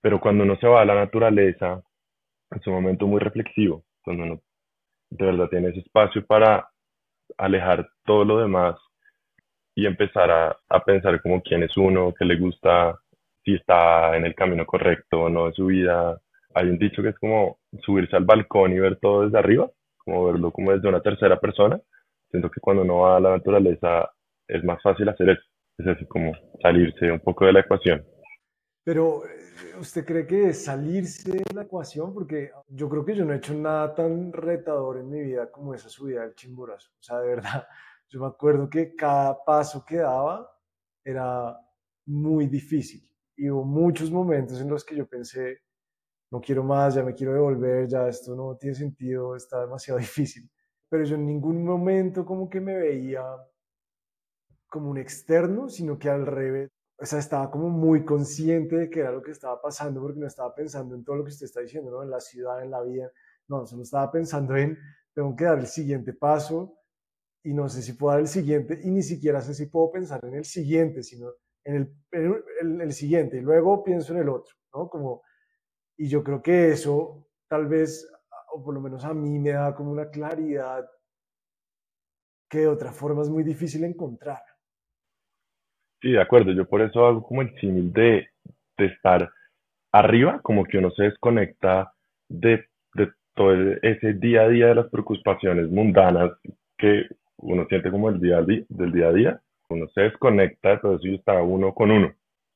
Pero 0.00 0.20
cuando 0.20 0.44
uno 0.44 0.56
se 0.56 0.68
va 0.68 0.82
a 0.82 0.84
la 0.84 0.94
naturaleza, 0.94 1.82
es 2.50 2.66
un 2.66 2.74
momento 2.74 3.06
muy 3.06 3.20
reflexivo, 3.20 3.84
cuando 4.02 4.24
uno 4.24 4.40
de 5.10 5.26
verdad 5.26 5.48
tiene 5.48 5.68
ese 5.68 5.80
espacio 5.80 6.24
para 6.26 6.68
alejar 7.36 7.88
todo 8.04 8.24
lo 8.24 8.38
demás 8.38 8.76
y 9.74 9.86
empezar 9.86 10.30
a, 10.30 10.56
a 10.68 10.84
pensar 10.84 11.20
como 11.22 11.42
quién 11.42 11.62
es 11.62 11.76
uno, 11.76 12.14
qué 12.18 12.24
le 12.24 12.36
gusta, 12.36 12.98
si 13.44 13.54
está 13.54 14.16
en 14.16 14.26
el 14.26 14.34
camino 14.34 14.66
correcto 14.66 15.22
o 15.22 15.28
no 15.28 15.46
de 15.46 15.52
su 15.54 15.66
vida. 15.66 16.20
Hay 16.54 16.68
un 16.68 16.78
dicho 16.78 17.02
que 17.02 17.10
es 17.10 17.18
como 17.18 17.58
subirse 17.82 18.16
al 18.16 18.24
balcón 18.24 18.72
y 18.72 18.78
ver 18.78 18.98
todo 19.00 19.24
desde 19.24 19.38
arriba, 19.38 19.70
como 20.08 20.24
verlo 20.24 20.50
como 20.50 20.72
desde 20.72 20.88
una 20.88 21.02
tercera 21.02 21.38
persona. 21.38 21.78
Siento 22.30 22.50
que 22.50 22.60
cuando 22.60 22.82
uno 22.82 23.00
va 23.00 23.18
a 23.18 23.20
la 23.20 23.30
naturaleza 23.32 24.10
es 24.46 24.64
más 24.64 24.82
fácil 24.82 25.08
hacer 25.08 25.28
eso, 25.28 25.42
es 25.76 25.86
así 25.86 26.06
como 26.06 26.32
salirse 26.62 27.12
un 27.12 27.20
poco 27.20 27.44
de 27.44 27.52
la 27.52 27.60
ecuación. 27.60 28.02
Pero, 28.84 29.22
¿usted 29.78 30.06
cree 30.06 30.26
que 30.26 30.54
salirse 30.54 31.30
de 31.30 31.44
la 31.54 31.62
ecuación? 31.64 32.14
Porque 32.14 32.50
yo 32.68 32.88
creo 32.88 33.04
que 33.04 33.14
yo 33.14 33.26
no 33.26 33.34
he 33.34 33.36
hecho 33.36 33.52
nada 33.52 33.94
tan 33.94 34.32
retador 34.32 34.98
en 34.98 35.10
mi 35.10 35.20
vida 35.20 35.50
como 35.50 35.74
esa 35.74 35.90
subida 35.90 36.22
del 36.22 36.34
chimborazo. 36.34 36.90
O 36.98 37.02
sea, 37.02 37.18
de 37.20 37.28
verdad, 37.28 37.66
yo 38.08 38.20
me 38.20 38.28
acuerdo 38.28 38.70
que 38.70 38.94
cada 38.94 39.44
paso 39.44 39.84
que 39.86 39.96
daba 39.96 40.50
era 41.04 41.54
muy 42.06 42.46
difícil. 42.46 43.06
Y 43.36 43.50
hubo 43.50 43.64
muchos 43.64 44.10
momentos 44.10 44.58
en 44.58 44.70
los 44.70 44.82
que 44.84 44.96
yo 44.96 45.06
pensé, 45.06 45.60
no 46.30 46.40
quiero 46.40 46.62
más, 46.62 46.94
ya 46.94 47.02
me 47.02 47.14
quiero 47.14 47.34
devolver, 47.34 47.88
ya 47.88 48.08
esto 48.08 48.34
no 48.34 48.56
tiene 48.56 48.74
sentido, 48.74 49.36
está 49.36 49.60
demasiado 49.60 49.98
difícil. 50.00 50.50
Pero 50.88 51.04
yo 51.04 51.16
en 51.16 51.26
ningún 51.26 51.64
momento 51.64 52.24
como 52.24 52.48
que 52.48 52.60
me 52.60 52.76
veía 52.76 53.22
como 54.68 54.90
un 54.90 54.98
externo, 54.98 55.68
sino 55.68 55.98
que 55.98 56.10
al 56.10 56.26
revés, 56.26 56.70
o 56.98 57.06
sea, 57.06 57.18
estaba 57.18 57.50
como 57.50 57.70
muy 57.70 58.04
consciente 58.04 58.76
de 58.76 58.90
que 58.90 59.00
era 59.00 59.12
lo 59.12 59.22
que 59.22 59.30
estaba 59.30 59.60
pasando, 59.60 60.00
porque 60.00 60.20
no 60.20 60.26
estaba 60.26 60.54
pensando 60.54 60.94
en 60.94 61.04
todo 61.04 61.16
lo 61.16 61.24
que 61.24 61.30
usted 61.30 61.46
está 61.46 61.60
diciendo, 61.60 61.90
¿no? 61.90 62.02
En 62.02 62.10
la 62.10 62.20
ciudad, 62.20 62.62
en 62.62 62.70
la 62.70 62.82
vida, 62.82 63.10
no, 63.48 63.66
solo 63.66 63.82
estaba 63.82 64.10
pensando 64.10 64.56
en, 64.56 64.78
tengo 65.14 65.34
que 65.36 65.44
dar 65.44 65.58
el 65.58 65.66
siguiente 65.66 66.12
paso, 66.12 66.78
y 67.48 67.54
no 67.54 67.68
sé 67.68 67.82
si 67.82 67.94
puedo 67.94 68.12
dar 68.12 68.20
el 68.20 68.28
siguiente 68.28 68.78
y 68.82 68.90
ni 68.90 69.02
siquiera 69.02 69.40
sé 69.40 69.54
si 69.54 69.66
puedo 69.66 69.90
pensar 69.90 70.20
en 70.24 70.34
el 70.34 70.44
siguiente, 70.44 71.02
sino 71.02 71.32
en 71.64 71.90
el, 72.10 72.80
el, 72.80 72.92
siguiente 72.92 73.38
y 73.38 73.40
luego 73.40 73.82
pienso 73.84 74.12
en 74.12 74.20
el 74.20 74.28
otro, 74.28 74.54
¿no? 74.74 74.88
Como, 74.88 75.22
y 75.98 76.08
yo 76.08 76.22
creo 76.22 76.40
que 76.40 76.70
eso 76.70 77.26
tal 77.48 77.66
vez, 77.66 78.10
o 78.52 78.64
por 78.64 78.72
lo 78.72 78.80
menos 78.80 79.04
a 79.04 79.12
mí 79.12 79.38
me 79.38 79.50
da 79.50 79.74
como 79.74 79.90
una 79.90 80.08
claridad 80.08 80.88
que 82.48 82.58
de 82.58 82.68
otra 82.68 82.92
forma 82.92 83.22
es 83.22 83.28
muy 83.28 83.42
difícil 83.42 83.84
encontrar. 83.84 84.40
Sí, 86.00 86.12
de 86.12 86.22
acuerdo, 86.22 86.52
yo 86.52 86.66
por 86.66 86.80
eso 86.80 87.04
hago 87.04 87.22
como 87.22 87.42
el 87.42 87.54
símil 87.60 87.92
de, 87.92 88.28
estar 88.78 89.28
arriba, 89.92 90.40
como 90.42 90.64
que 90.64 90.78
uno 90.78 90.92
se 90.92 91.02
desconecta 91.02 91.92
de, 92.28 92.68
de 92.94 93.12
todo 93.34 93.52
ese 93.82 94.12
día 94.14 94.42
a 94.42 94.48
día 94.48 94.66
de 94.68 94.76
las 94.76 94.88
preocupaciones 94.88 95.68
mundanas 95.68 96.30
que 96.76 97.06
uno 97.38 97.66
siente 97.68 97.90
como 97.90 98.08
el 98.08 98.20
día 98.20 98.40
del 98.42 98.92
día 98.92 99.08
a 99.08 99.12
día, 99.12 99.42
uno 99.68 99.88
se 99.88 100.02
desconecta 100.02 100.70
de 100.70 100.78
todo 100.78 100.96
eso 100.96 101.08
está 101.08 101.42
uno 101.42 101.74
con 101.74 101.90
uno. 101.90 102.14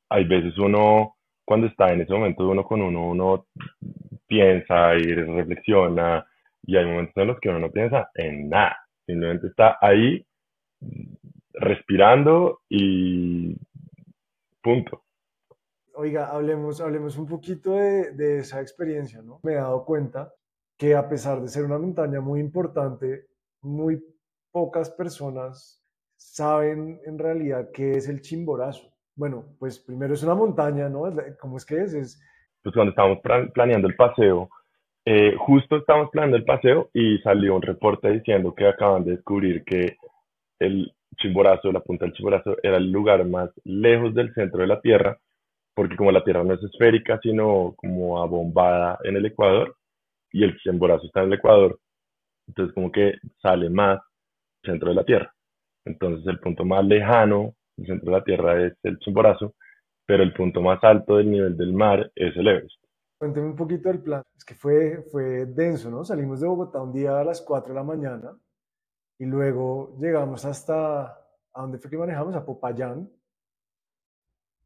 Hay 0.08 0.24
veces 0.24 0.56
uno, 0.58 1.16
cuando 1.44 1.66
está 1.66 1.92
en 1.92 2.02
ese 2.02 2.12
momento 2.12 2.48
uno 2.48 2.64
con 2.64 2.82
uno, 2.82 3.08
uno 3.08 3.46
piensa 4.26 4.94
y 4.94 5.14
reflexiona 5.14 6.26
y 6.64 6.76
hay 6.76 6.86
momentos 6.86 7.16
en 7.16 7.26
los 7.26 7.40
que 7.40 7.48
uno 7.48 7.58
no 7.58 7.70
piensa 7.70 8.10
en 8.14 8.48
nada, 8.48 8.76
simplemente 9.06 9.48
está 9.48 9.78
ahí 9.80 10.24
respirando 11.54 12.60
y 12.68 13.56
punto. 14.62 15.02
Oiga, 15.94 16.28
hablemos, 16.28 16.80
hablemos 16.80 17.18
un 17.18 17.26
poquito 17.26 17.72
de, 17.72 18.12
de, 18.12 18.38
esa 18.38 18.60
experiencia, 18.60 19.20
¿no? 19.20 19.40
Me 19.42 19.52
he 19.52 19.56
dado 19.56 19.84
cuenta 19.84 20.32
que 20.78 20.94
a 20.94 21.08
pesar 21.08 21.40
de 21.42 21.48
ser 21.48 21.64
una 21.64 21.78
montaña 21.78 22.20
muy 22.20 22.40
importante, 22.40 23.26
muy 23.60 24.02
pocas 24.50 24.90
personas 24.90 25.82
saben 26.16 27.00
en 27.04 27.18
realidad 27.18 27.70
qué 27.72 27.92
es 27.92 28.08
el 28.08 28.20
Chimborazo. 28.22 28.91
Bueno, 29.14 29.44
pues 29.58 29.78
primero 29.78 30.14
es 30.14 30.22
una 30.22 30.34
montaña, 30.34 30.88
¿no? 30.88 31.04
¿Cómo 31.40 31.56
es 31.56 31.66
que 31.66 31.82
es? 31.82 31.94
es... 31.94 32.22
Pues 32.62 32.74
cuando 32.74 32.90
estábamos 32.90 33.18
planeando 33.52 33.88
el 33.88 33.96
paseo, 33.96 34.48
eh, 35.04 35.34
justo 35.36 35.76
estábamos 35.76 36.10
planeando 36.10 36.36
el 36.36 36.44
paseo 36.44 36.90
y 36.94 37.18
salió 37.18 37.56
un 37.56 37.62
reporte 37.62 38.08
diciendo 38.10 38.54
que 38.54 38.68
acaban 38.68 39.04
de 39.04 39.12
descubrir 39.12 39.64
que 39.64 39.96
el 40.60 40.92
Chimborazo, 41.16 41.72
la 41.72 41.80
punta 41.80 42.04
del 42.04 42.14
Chimborazo, 42.14 42.56
era 42.62 42.76
el 42.76 42.90
lugar 42.90 43.24
más 43.26 43.50
lejos 43.64 44.14
del 44.14 44.32
centro 44.32 44.60
de 44.60 44.68
la 44.68 44.80
Tierra, 44.80 45.18
porque 45.74 45.96
como 45.96 46.12
la 46.12 46.22
Tierra 46.22 46.44
no 46.44 46.54
es 46.54 46.62
esférica, 46.62 47.18
sino 47.22 47.74
como 47.76 48.22
abombada 48.22 48.98
en 49.02 49.16
el 49.16 49.26
Ecuador, 49.26 49.76
y 50.30 50.44
el 50.44 50.56
Chimborazo 50.58 51.06
está 51.06 51.20
en 51.20 51.26
el 51.26 51.34
Ecuador, 51.34 51.78
entonces 52.46 52.74
como 52.74 52.90
que 52.92 53.14
sale 53.42 53.68
más 53.70 54.00
centro 54.64 54.90
de 54.90 54.94
la 54.94 55.04
Tierra. 55.04 55.34
Entonces 55.84 56.24
el 56.28 56.38
punto 56.38 56.64
más 56.64 56.84
lejano 56.84 57.54
del 57.76 57.86
centro 57.86 58.12
de 58.12 58.18
la 58.18 58.24
Tierra 58.24 58.66
es 58.66 58.74
el 58.82 58.98
Chimborazo, 58.98 59.54
pero 60.06 60.22
el 60.22 60.32
punto 60.32 60.60
más 60.60 60.82
alto 60.82 61.16
del 61.16 61.30
nivel 61.30 61.56
del 61.56 61.72
mar 61.72 62.10
es 62.14 62.36
el 62.36 62.48
Everest. 62.48 62.82
Cuénteme 63.18 63.46
un 63.46 63.56
poquito 63.56 63.88
del 63.88 64.02
plan. 64.02 64.22
Es 64.36 64.44
que 64.44 64.54
fue, 64.54 65.02
fue 65.10 65.46
denso, 65.46 65.90
¿no? 65.90 66.04
Salimos 66.04 66.40
de 66.40 66.48
Bogotá 66.48 66.82
un 66.82 66.92
día 66.92 67.20
a 67.20 67.24
las 67.24 67.40
4 67.40 67.72
de 67.72 67.78
la 67.78 67.84
mañana 67.84 68.36
y 69.18 69.24
luego 69.24 69.96
llegamos 70.00 70.44
hasta, 70.44 71.04
¿a 71.04 71.60
dónde 71.60 71.78
fue 71.78 71.88
que 71.88 71.96
manejamos? 71.96 72.34
A 72.34 72.44
Popayán. 72.44 73.08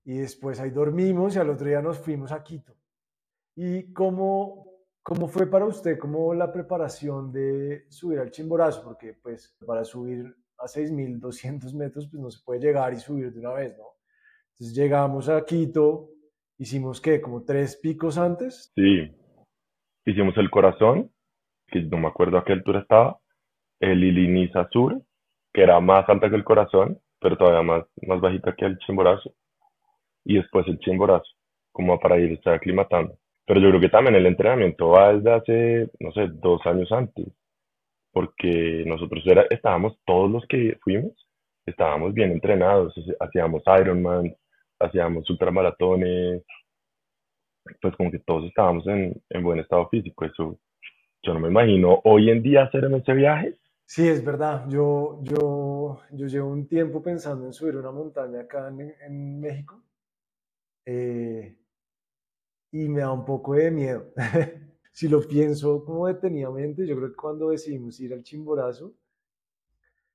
Y 0.05 0.19
después 0.19 0.59
ahí 0.61 0.71
dormimos 0.71 1.37
y 1.37 1.39
al 1.39 1.51
otro 1.51 1.67
día 1.67 1.83
nos 1.83 1.99
fuimos 1.99 2.33
a 2.33 2.43
Quito. 2.43 2.75
¿Y 3.57 3.93
cómo, 3.93 4.67
cómo 5.03 5.29
fue 5.29 5.47
para 5.47 5.67
usted 5.67 5.99
cómo 5.99 6.33
la 6.33 6.51
preparación 6.51 7.31
de 7.33 7.85
subir 7.91 8.21
al 8.21 8.31
Chimborazo? 8.31 8.83
Porque 8.83 9.19
pues 9.23 9.55
para 9.67 9.85
subir 9.85 10.35
a 10.59 10.67
6.200 10.67 11.75
metros 11.75 12.09
pues 12.11 12.23
no 12.23 12.31
se 12.31 12.43
puede 12.45 12.61
llegar 12.61 12.93
y 12.93 12.97
subir 12.97 13.33
de 13.33 13.41
una 13.41 13.53
vez, 13.53 13.77
¿no? 13.77 13.85
Entonces 14.53 14.77
llegamos 14.77 15.29
a 15.29 15.45
Quito, 15.45 16.09
hicimos 16.59 17.01
qué, 17.01 17.21
como 17.21 17.45
tres 17.45 17.77
picos 17.77 18.17
antes. 18.19 18.73
Sí, 18.75 19.15
hicimos 20.07 20.37
el 20.39 20.51
corazón, 20.51 21.11
que 21.67 21.83
no 21.83 21.99
me 21.99 22.09
acuerdo 22.09 22.39
a 22.39 22.45
qué 22.45 22.53
altura 22.53 22.81
estaba, 22.81 23.19
el 23.81 24.03
Iliniza 24.03 24.69
Sur, 24.71 25.03
que 25.53 25.63
era 25.63 25.79
más 25.81 26.09
alta 26.09 26.31
que 26.31 26.37
el 26.37 26.45
corazón, 26.45 26.99
pero 27.21 27.37
todavía 27.37 27.63
más, 27.63 27.85
más 28.07 28.21
bajita 28.21 28.55
que 28.55 28.65
el 28.65 28.79
Chimborazo, 28.79 29.35
y 30.25 30.37
después 30.37 30.67
el 30.69 30.79
Chimborazo, 30.79 31.29
como 31.73 31.99
para 31.99 32.19
irse 32.19 32.49
aclimatando. 32.49 33.19
Pero 33.47 33.61
yo 33.61 33.69
creo 33.69 33.81
que 33.81 33.89
también 33.89 34.17
el 34.17 34.27
entrenamiento 34.27 34.89
va 34.89 35.13
desde 35.13 35.33
hace, 35.33 35.91
no 36.01 36.13
sé, 36.13 36.29
dos 36.33 36.61
años 36.65 36.91
antes, 36.91 37.27
porque 38.17 38.83
nosotros 38.87 39.23
era, 39.27 39.45
estábamos, 39.51 39.99
todos 40.07 40.31
los 40.31 40.47
que 40.47 40.79
fuimos, 40.83 41.13
estábamos 41.67 42.15
bien 42.15 42.31
entrenados, 42.31 42.95
hacíamos 43.21 43.63
Ironman, 43.79 44.35
hacíamos 44.81 45.29
ultramaratones, 45.29 46.43
pues 47.79 47.95
como 47.95 48.11
que 48.11 48.21
todos 48.21 48.47
estábamos 48.47 48.87
en, 48.87 49.23
en 49.29 49.43
buen 49.43 49.59
estado 49.59 49.87
físico, 49.91 50.25
eso 50.25 50.59
yo 51.23 51.35
no 51.35 51.41
me 51.41 51.49
imagino 51.49 52.01
hoy 52.05 52.31
en 52.31 52.43
día 52.43 52.63
hacer 52.63 52.87
ese 52.87 53.13
viaje. 53.13 53.55
Sí, 53.85 54.09
es 54.09 54.25
verdad. 54.25 54.65
Yo, 54.67 55.21
yo, 55.23 56.01
yo 56.13 56.27
llevo 56.27 56.49
un 56.49 56.67
tiempo 56.67 57.03
pensando 57.03 57.45
en 57.45 57.53
subir 57.53 57.77
una 57.77 57.91
montaña 57.91 58.41
acá 58.41 58.69
en, 58.69 58.95
en 58.99 59.41
México 59.41 59.83
eh, 60.87 61.55
y 62.73 62.89
me 62.89 63.01
da 63.01 63.13
un 63.13 63.27
poco 63.27 63.53
de 63.53 63.71
miedo. 63.71 64.07
si 64.97 65.11
lo 65.11 65.21
pienso 65.21 65.85
como 65.85 66.07
detenidamente, 66.07 66.87
yo 66.87 66.97
creo 66.97 67.11
que 67.11 67.17
cuando 67.17 67.51
decidimos 67.51 68.01
ir 68.01 68.15
al 68.15 68.23
Chimborazo, 68.23 68.95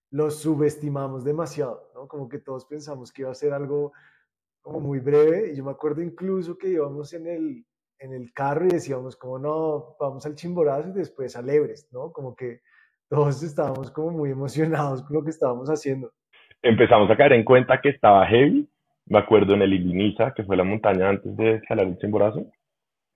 lo 0.09 0.31
subestimamos 0.31 1.23
demasiado, 1.23 1.91
¿no? 1.93 2.07
Como 2.07 2.27
que 2.27 2.39
todos 2.39 2.65
pensamos 2.65 3.11
que 3.11 3.21
iba 3.21 3.29
a 3.29 3.35
ser 3.35 3.53
algo 3.53 3.93
como 4.59 4.79
muy 4.79 4.97
breve 4.97 5.51
y 5.51 5.55
yo 5.55 5.63
me 5.63 5.69
acuerdo 5.69 6.01
incluso 6.01 6.57
que 6.57 6.69
íbamos 6.69 7.13
en 7.13 7.27
el, 7.27 7.63
en 7.99 8.13
el 8.13 8.33
carro 8.33 8.65
y 8.65 8.69
decíamos 8.69 9.15
como 9.15 9.37
no, 9.37 9.97
vamos 9.99 10.25
al 10.25 10.33
Chimborazo 10.33 10.89
y 10.89 10.93
después 10.93 11.35
al 11.35 11.47
Everest, 11.47 11.93
¿no? 11.93 12.11
Como 12.11 12.35
que 12.35 12.61
todos 13.07 13.43
estábamos 13.43 13.91
como 13.91 14.09
muy 14.09 14.31
emocionados 14.31 15.03
con 15.03 15.15
lo 15.15 15.23
que 15.23 15.29
estábamos 15.29 15.69
haciendo. 15.69 16.11
Empezamos 16.63 17.07
a 17.11 17.15
caer 17.15 17.33
en 17.33 17.43
cuenta 17.43 17.79
que 17.79 17.89
estaba 17.89 18.25
heavy. 18.25 18.67
Me 19.05 19.19
acuerdo 19.19 19.53
en 19.53 19.61
el 19.61 19.73
Iliniza, 19.73 20.33
que 20.33 20.43
fue 20.43 20.57
la 20.57 20.63
montaña 20.63 21.07
antes 21.07 21.37
de 21.37 21.57
escalar 21.57 21.85
el 21.85 21.99
Chimborazo, 21.99 22.47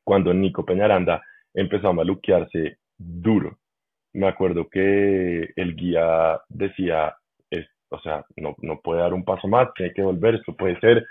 cuando 0.03 0.31
Nico 0.31 0.63
Peñaranda 0.63 1.23
empezó 1.55 1.89
a 1.89 1.93
maluquearse 1.93 2.77
duro. 2.97 3.57
Me 4.13 4.27
acuerdo 4.27 4.69
que 4.69 5.51
el 5.55 5.75
guía 5.75 6.39
decía, 6.49 7.15
es, 7.49 7.65
o 7.89 7.99
sea, 7.99 8.25
no, 8.37 8.55
no 8.61 8.79
puede 8.81 9.01
dar 9.01 9.13
un 9.13 9.25
paso 9.25 9.47
más, 9.47 9.73
tiene 9.73 9.93
que 9.93 10.01
volver, 10.01 10.35
esto 10.35 10.55
puede 10.55 10.79
ser 10.79 11.05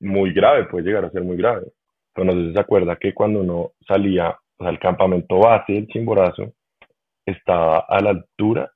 muy 0.00 0.32
grave, 0.32 0.64
puede 0.64 0.86
llegar 0.86 1.04
a 1.04 1.10
ser 1.10 1.22
muy 1.22 1.36
grave. 1.36 1.66
Pero 2.14 2.24
no 2.26 2.32
sé 2.32 2.48
si 2.48 2.54
se 2.54 2.60
acuerda 2.60 2.96
que 2.96 3.12
cuando 3.12 3.40
uno 3.40 3.72
salía 3.86 4.36
al 4.58 4.78
campamento 4.78 5.38
base 5.38 5.72
del 5.72 5.88
Chimborazo, 5.88 6.54
estaba 7.26 7.80
a 7.88 8.00
la 8.00 8.10
altura 8.10 8.70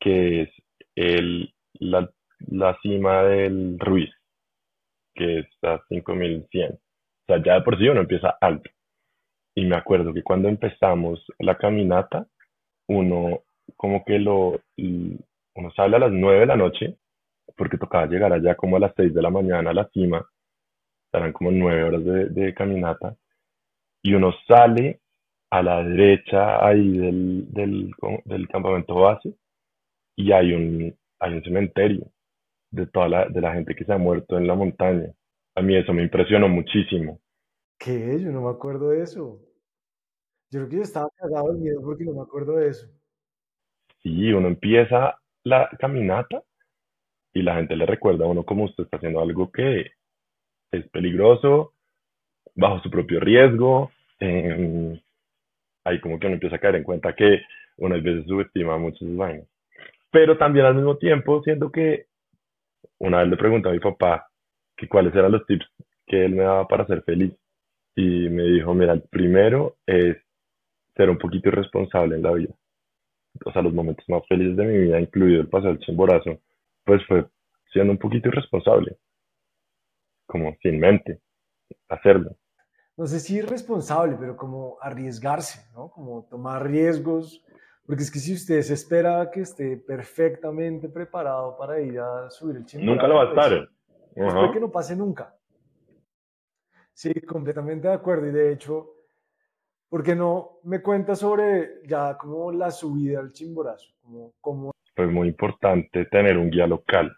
que 0.00 0.42
es 0.42 0.50
el, 0.94 1.52
la, 1.74 2.08
la 2.48 2.78
cima 2.82 3.22
del 3.24 3.78
Ruiz, 3.78 4.10
que 5.14 5.40
está 5.40 5.74
a 5.74 5.84
5100. 5.88 6.72
O 6.72 6.78
sea, 7.26 7.42
ya 7.42 7.54
de 7.54 7.62
por 7.62 7.78
sí 7.78 7.88
uno 7.88 8.00
empieza 8.00 8.36
alto. 8.40 8.70
Y 9.60 9.66
me 9.66 9.76
acuerdo 9.76 10.14
que 10.14 10.22
cuando 10.22 10.48
empezamos 10.48 11.22
la 11.38 11.58
caminata, 11.58 12.26
uno 12.88 13.42
como 13.76 14.02
que 14.06 14.18
lo, 14.18 14.58
uno 14.78 15.70
sale 15.76 15.96
a 15.96 15.98
las 15.98 16.12
9 16.12 16.40
de 16.40 16.46
la 16.46 16.56
noche, 16.56 16.96
porque 17.58 17.76
tocaba 17.76 18.06
llegar 18.06 18.32
allá 18.32 18.54
como 18.54 18.76
a 18.76 18.80
las 18.80 18.94
6 18.96 19.12
de 19.12 19.20
la 19.20 19.28
mañana 19.28 19.68
a 19.68 19.74
la 19.74 19.86
cima, 19.92 20.26
estarán 21.04 21.34
como 21.34 21.50
nueve 21.50 21.84
horas 21.84 22.02
de, 22.02 22.28
de, 22.30 22.54
caminata, 22.54 23.14
y 24.02 24.14
uno 24.14 24.32
sale 24.48 25.00
a 25.50 25.62
la 25.62 25.84
derecha 25.84 26.66
ahí 26.66 26.96
del, 26.96 27.52
del, 27.52 27.90
del, 28.24 28.48
campamento 28.48 28.94
base 28.94 29.34
y 30.16 30.32
hay 30.32 30.54
un, 30.54 30.96
hay 31.18 31.34
un 31.34 31.42
cementerio 31.42 32.06
de 32.70 32.86
toda 32.86 33.10
la, 33.10 33.28
de 33.28 33.42
la 33.42 33.52
gente 33.52 33.74
que 33.74 33.84
se 33.84 33.92
ha 33.92 33.98
muerto 33.98 34.38
en 34.38 34.46
la 34.46 34.54
montaña. 34.54 35.12
A 35.54 35.60
mí 35.60 35.76
eso 35.76 35.92
me 35.92 36.02
impresionó 36.02 36.48
muchísimo. 36.48 37.20
¿Qué? 37.78 38.18
Yo 38.22 38.30
no 38.30 38.42
me 38.42 38.50
acuerdo 38.50 38.88
de 38.88 39.02
eso. 39.02 39.49
Yo 40.50 40.60
creo 40.60 40.68
que 40.68 40.76
yo 40.76 40.82
estaba 40.82 41.08
cagado 41.16 41.52
de 41.52 41.60
miedo 41.60 41.80
porque 41.80 42.04
no 42.04 42.12
me 42.12 42.22
acuerdo 42.22 42.56
de 42.56 42.68
eso. 42.68 42.88
Sí, 44.02 44.32
uno 44.32 44.48
empieza 44.48 45.16
la 45.44 45.68
caminata 45.78 46.42
y 47.32 47.42
la 47.42 47.54
gente 47.54 47.76
le 47.76 47.86
recuerda 47.86 48.24
a 48.24 48.28
uno 48.28 48.44
como 48.44 48.64
usted 48.64 48.84
está 48.84 48.96
haciendo 48.96 49.20
algo 49.20 49.52
que 49.52 49.92
es 50.72 50.88
peligroso, 50.90 51.74
bajo 52.56 52.80
su 52.80 52.90
propio 52.90 53.20
riesgo. 53.20 53.92
Eh, 54.18 55.00
ahí 55.84 56.00
como 56.00 56.18
que 56.18 56.26
uno 56.26 56.34
empieza 56.34 56.56
a 56.56 56.60
caer 56.60 56.76
en 56.76 56.84
cuenta 56.84 57.14
que 57.14 57.42
unas 57.76 58.02
veces 58.02 58.26
subestima 58.26 58.76
muchos 58.76 59.14
vainas. 59.16 59.46
Pero 60.10 60.36
también 60.36 60.66
al 60.66 60.74
mismo 60.74 60.96
tiempo 60.96 61.42
siento 61.44 61.70
que 61.70 62.06
una 62.98 63.20
vez 63.20 63.28
le 63.28 63.36
pregunté 63.36 63.68
a 63.68 63.72
mi 63.72 63.80
papá 63.80 64.28
que 64.76 64.88
cuáles 64.88 65.14
eran 65.14 65.32
los 65.32 65.46
tips 65.46 65.66
que 66.06 66.24
él 66.24 66.34
me 66.34 66.42
daba 66.42 66.66
para 66.66 66.86
ser 66.86 67.02
feliz. 67.02 67.32
Y 67.94 68.28
me 68.28 68.42
dijo, 68.44 68.74
mira, 68.74 68.94
el 68.94 69.02
primero 69.02 69.76
es 69.86 70.16
ser 70.96 71.10
un 71.10 71.18
poquito 71.18 71.48
irresponsable 71.48 72.16
en 72.16 72.22
la 72.22 72.32
vida. 72.32 72.54
O 73.44 73.52
sea, 73.52 73.62
los 73.62 73.72
momentos 73.72 74.04
más 74.08 74.22
felices 74.28 74.56
de 74.56 74.64
mi 74.64 74.78
vida, 74.78 75.00
incluido 75.00 75.40
el 75.40 75.48
paseo 75.48 75.70
del 75.70 75.78
chimborazo, 75.80 76.38
pues 76.84 77.04
fue 77.06 77.26
siendo 77.72 77.92
un 77.92 77.98
poquito 77.98 78.28
irresponsable 78.28 78.96
como 80.26 80.56
sin 80.62 80.78
mente 80.78 81.20
hacerlo. 81.88 82.36
No 82.96 83.06
sé 83.06 83.18
si 83.18 83.40
responsable, 83.40 84.16
pero 84.18 84.36
como 84.36 84.76
arriesgarse, 84.80 85.68
¿no? 85.74 85.90
Como 85.90 86.26
tomar 86.30 86.66
riesgos, 86.66 87.44
porque 87.86 88.02
es 88.02 88.10
que 88.10 88.18
si 88.18 88.34
usted 88.34 88.60
se 88.62 88.74
espera 88.74 89.30
que 89.30 89.40
esté 89.40 89.76
perfectamente 89.76 90.88
preparado 90.88 91.56
para 91.56 91.80
ir 91.80 91.98
a 91.98 92.30
subir 92.30 92.56
el 92.56 92.66
chimborazo, 92.66 92.94
nunca 92.94 93.08
lo 93.08 93.14
va 93.16 93.22
a 93.22 93.28
estar. 93.28 93.68
Pues, 94.14 94.34
uh 94.34 94.52
que 94.52 94.60
no 94.60 94.70
pase 94.70 94.94
nunca. 94.94 95.34
Sí, 96.92 97.12
completamente 97.22 97.88
de 97.88 97.94
acuerdo. 97.94 98.26
Y 98.26 98.32
de 98.32 98.52
hecho, 98.52 98.99
¿por 99.90 100.04
qué 100.04 100.14
no 100.14 100.60
me 100.62 100.80
cuenta 100.80 101.14
sobre 101.14 101.82
ya 101.86 102.16
como 102.16 102.50
la 102.52 102.70
subida 102.70 103.18
al 103.18 103.32
chimborazo? 103.32 103.92
Como, 104.00 104.32
como... 104.40 104.72
muy 104.96 105.28
importante 105.28 106.06
tener 106.06 106.38
un 106.38 106.50
guía 106.50 106.66
local 106.66 107.14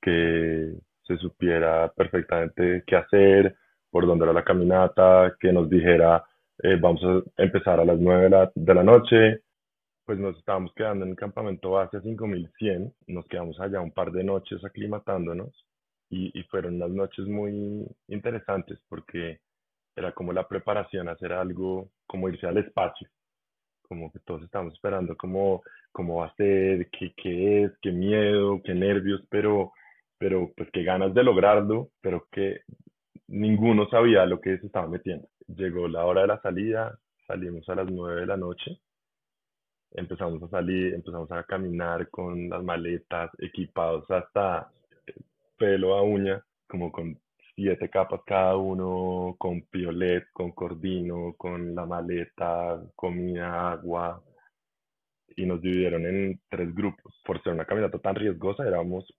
que 0.00 0.74
se 1.06 1.16
supiera 1.18 1.92
perfectamente 1.92 2.82
qué 2.86 2.96
hacer, 2.96 3.56
por 3.90 4.06
dónde 4.06 4.24
era 4.24 4.32
la 4.32 4.44
caminata, 4.44 5.36
que 5.38 5.52
nos 5.52 5.68
dijera, 5.68 6.24
eh, 6.62 6.76
vamos 6.80 7.02
a 7.04 7.42
empezar 7.42 7.78
a 7.78 7.84
las 7.84 7.98
9 7.98 8.50
de 8.54 8.74
la, 8.74 8.82
noche, 8.82 9.42
pues 10.04 10.18
nos 10.18 10.36
estábamos 10.38 10.72
quedando 10.74 11.04
en 11.04 11.10
el 11.10 11.16
campamento 11.16 11.72
base 11.72 11.98
a 11.98 12.00
5100, 12.00 12.94
nos 13.08 13.26
quedamos 13.26 13.60
allá 13.60 13.80
un 13.80 13.92
par 13.92 14.10
de 14.10 14.24
noches 14.24 14.64
aclimatándonos 14.64 15.66
y, 16.08 16.36
y 16.38 16.42
fueron 16.44 16.76
unas 16.76 16.90
noches 16.90 17.26
muy 17.26 17.86
interesantes 18.08 18.78
porque 18.88 19.40
era 19.96 20.12
como 20.12 20.32
la 20.32 20.46
preparación 20.48 21.08
hacer 21.08 21.32
algo, 21.32 21.90
como 22.06 22.28
irse 22.28 22.46
al 22.46 22.58
espacio, 22.58 23.08
como 23.82 24.12
que 24.12 24.20
todos 24.20 24.42
estábamos 24.42 24.74
esperando 24.74 25.16
cómo, 25.16 25.62
cómo 25.92 26.16
va 26.16 26.26
a 26.26 26.34
ser, 26.36 26.88
qué, 26.90 27.12
qué 27.16 27.64
es, 27.64 27.72
qué 27.82 27.92
miedo, 27.92 28.60
qué 28.64 28.74
nervios, 28.74 29.22
pero, 29.28 29.72
pero 30.18 30.52
pues 30.56 30.70
qué 30.72 30.82
ganas 30.84 31.14
de 31.14 31.24
lograrlo, 31.24 31.90
pero 32.00 32.26
que 32.30 32.62
ninguno 33.28 33.88
sabía 33.88 34.26
lo 34.26 34.40
que 34.40 34.58
se 34.58 34.66
estaba 34.66 34.88
metiendo. 34.88 35.28
Llegó 35.46 35.88
la 35.88 36.04
hora 36.04 36.22
de 36.22 36.28
la 36.28 36.40
salida, 36.40 36.98
salimos 37.26 37.68
a 37.68 37.74
las 37.74 37.90
9 37.90 38.20
de 38.22 38.26
la 38.26 38.36
noche 38.36 38.80
empezamos 39.94 40.42
a 40.42 40.48
salir, 40.48 40.94
empezamos 40.94 41.30
a 41.30 41.44
caminar 41.44 42.08
con 42.10 42.48
las 42.48 42.62
maletas, 42.62 43.30
equipados 43.38 44.10
hasta 44.10 44.70
pelo 45.58 45.94
a 45.94 46.02
uña, 46.02 46.44
como 46.68 46.90
con 46.90 47.18
siete 47.54 47.88
capas 47.90 48.22
cada 48.26 48.56
uno, 48.56 49.36
con 49.38 49.62
piolet, 49.62 50.24
con 50.32 50.52
cordino, 50.52 51.34
con 51.36 51.74
la 51.74 51.86
maleta, 51.86 52.80
comida, 52.96 53.72
agua, 53.72 54.22
y 55.36 55.46
nos 55.46 55.60
dividieron 55.60 56.06
en 56.06 56.40
tres 56.48 56.74
grupos. 56.74 57.20
Por 57.24 57.42
ser 57.42 57.52
una 57.54 57.64
caminata 57.64 57.98
tan 57.98 58.14
riesgosa, 58.14 58.66
éramos 58.66 59.12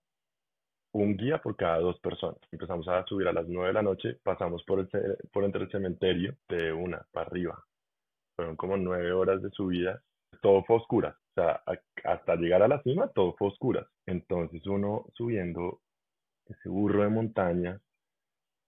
un 0.92 1.16
guía 1.16 1.38
por 1.42 1.56
cada 1.56 1.78
dos 1.78 1.98
personas. 2.00 2.38
Empezamos 2.52 2.86
a 2.88 3.04
subir 3.04 3.28
a 3.28 3.32
las 3.32 3.48
nueve 3.48 3.68
de 3.68 3.74
la 3.74 3.82
noche, 3.82 4.18
pasamos 4.22 4.62
por, 4.64 4.80
el, 4.80 4.88
por 5.32 5.44
entre 5.44 5.64
el 5.64 5.70
cementerio 5.70 6.36
de 6.48 6.72
una 6.72 7.04
para 7.12 7.26
arriba. 7.26 7.64
Fueron 8.36 8.56
como 8.56 8.76
nueve 8.76 9.12
horas 9.12 9.42
de 9.42 9.50
subida 9.50 10.02
todo 10.44 10.62
fue 10.64 10.76
oscura. 10.76 11.16
O 11.30 11.34
sea, 11.34 11.62
hasta 12.04 12.36
llegar 12.36 12.62
a 12.62 12.68
la 12.68 12.82
cima, 12.82 13.08
todo 13.08 13.34
fue 13.38 13.48
oscura. 13.48 13.88
Entonces 14.06 14.66
uno 14.66 15.06
subiendo 15.14 15.80
ese 16.46 16.68
burro 16.68 17.02
de 17.02 17.08
montaña, 17.08 17.80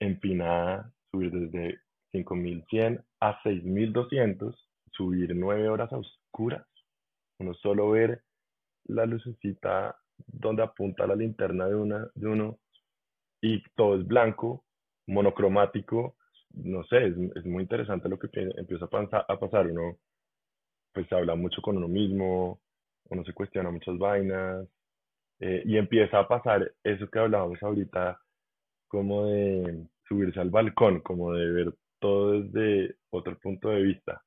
empinada, 0.00 0.92
subir 1.10 1.30
desde 1.30 1.80
5100 2.12 3.04
a 3.20 3.42
6200, 3.42 4.54
subir 4.92 5.34
nueve 5.34 5.68
horas 5.68 5.92
a 5.92 5.98
oscuras. 5.98 6.66
Uno 7.38 7.54
solo 7.54 7.90
ver 7.90 8.22
la 8.84 9.06
lucecita 9.06 9.96
donde 10.26 10.62
apunta 10.62 11.06
la 11.06 11.14
linterna 11.14 11.66
de, 11.66 11.74
una, 11.74 12.08
de 12.14 12.26
uno 12.26 12.58
y 13.42 13.62
todo 13.74 13.96
es 13.96 14.06
blanco, 14.06 14.64
monocromático. 15.06 16.16
No 16.52 16.84
sé, 16.84 17.08
es, 17.08 17.16
es 17.34 17.44
muy 17.44 17.62
interesante 17.62 18.08
lo 18.08 18.18
que 18.18 18.28
empieza 18.56 18.86
a, 18.86 19.38
pasar. 19.38 19.66
Uno 19.66 19.98
pues 20.92 21.12
habla 21.12 21.34
mucho 21.34 21.60
con 21.60 21.76
uno 21.76 21.88
mismo, 21.88 22.60
uno 23.10 23.24
se 23.24 23.34
cuestiona 23.34 23.70
muchas 23.70 23.98
vainas, 23.98 24.66
eh, 25.40 25.62
y 25.66 25.76
empieza 25.76 26.18
a 26.18 26.28
pasar 26.28 26.72
eso 26.82 27.10
que 27.10 27.18
hablábamos 27.18 27.62
ahorita, 27.62 28.18
como 28.88 29.26
de 29.26 29.86
subirse 30.08 30.40
al 30.40 30.50
balcón, 30.50 31.00
como 31.00 31.32
de 31.32 31.50
ver 31.50 31.74
todo 31.98 32.40
desde 32.40 32.96
otro 33.10 33.38
punto 33.38 33.68
de 33.68 33.82
vista, 33.82 34.22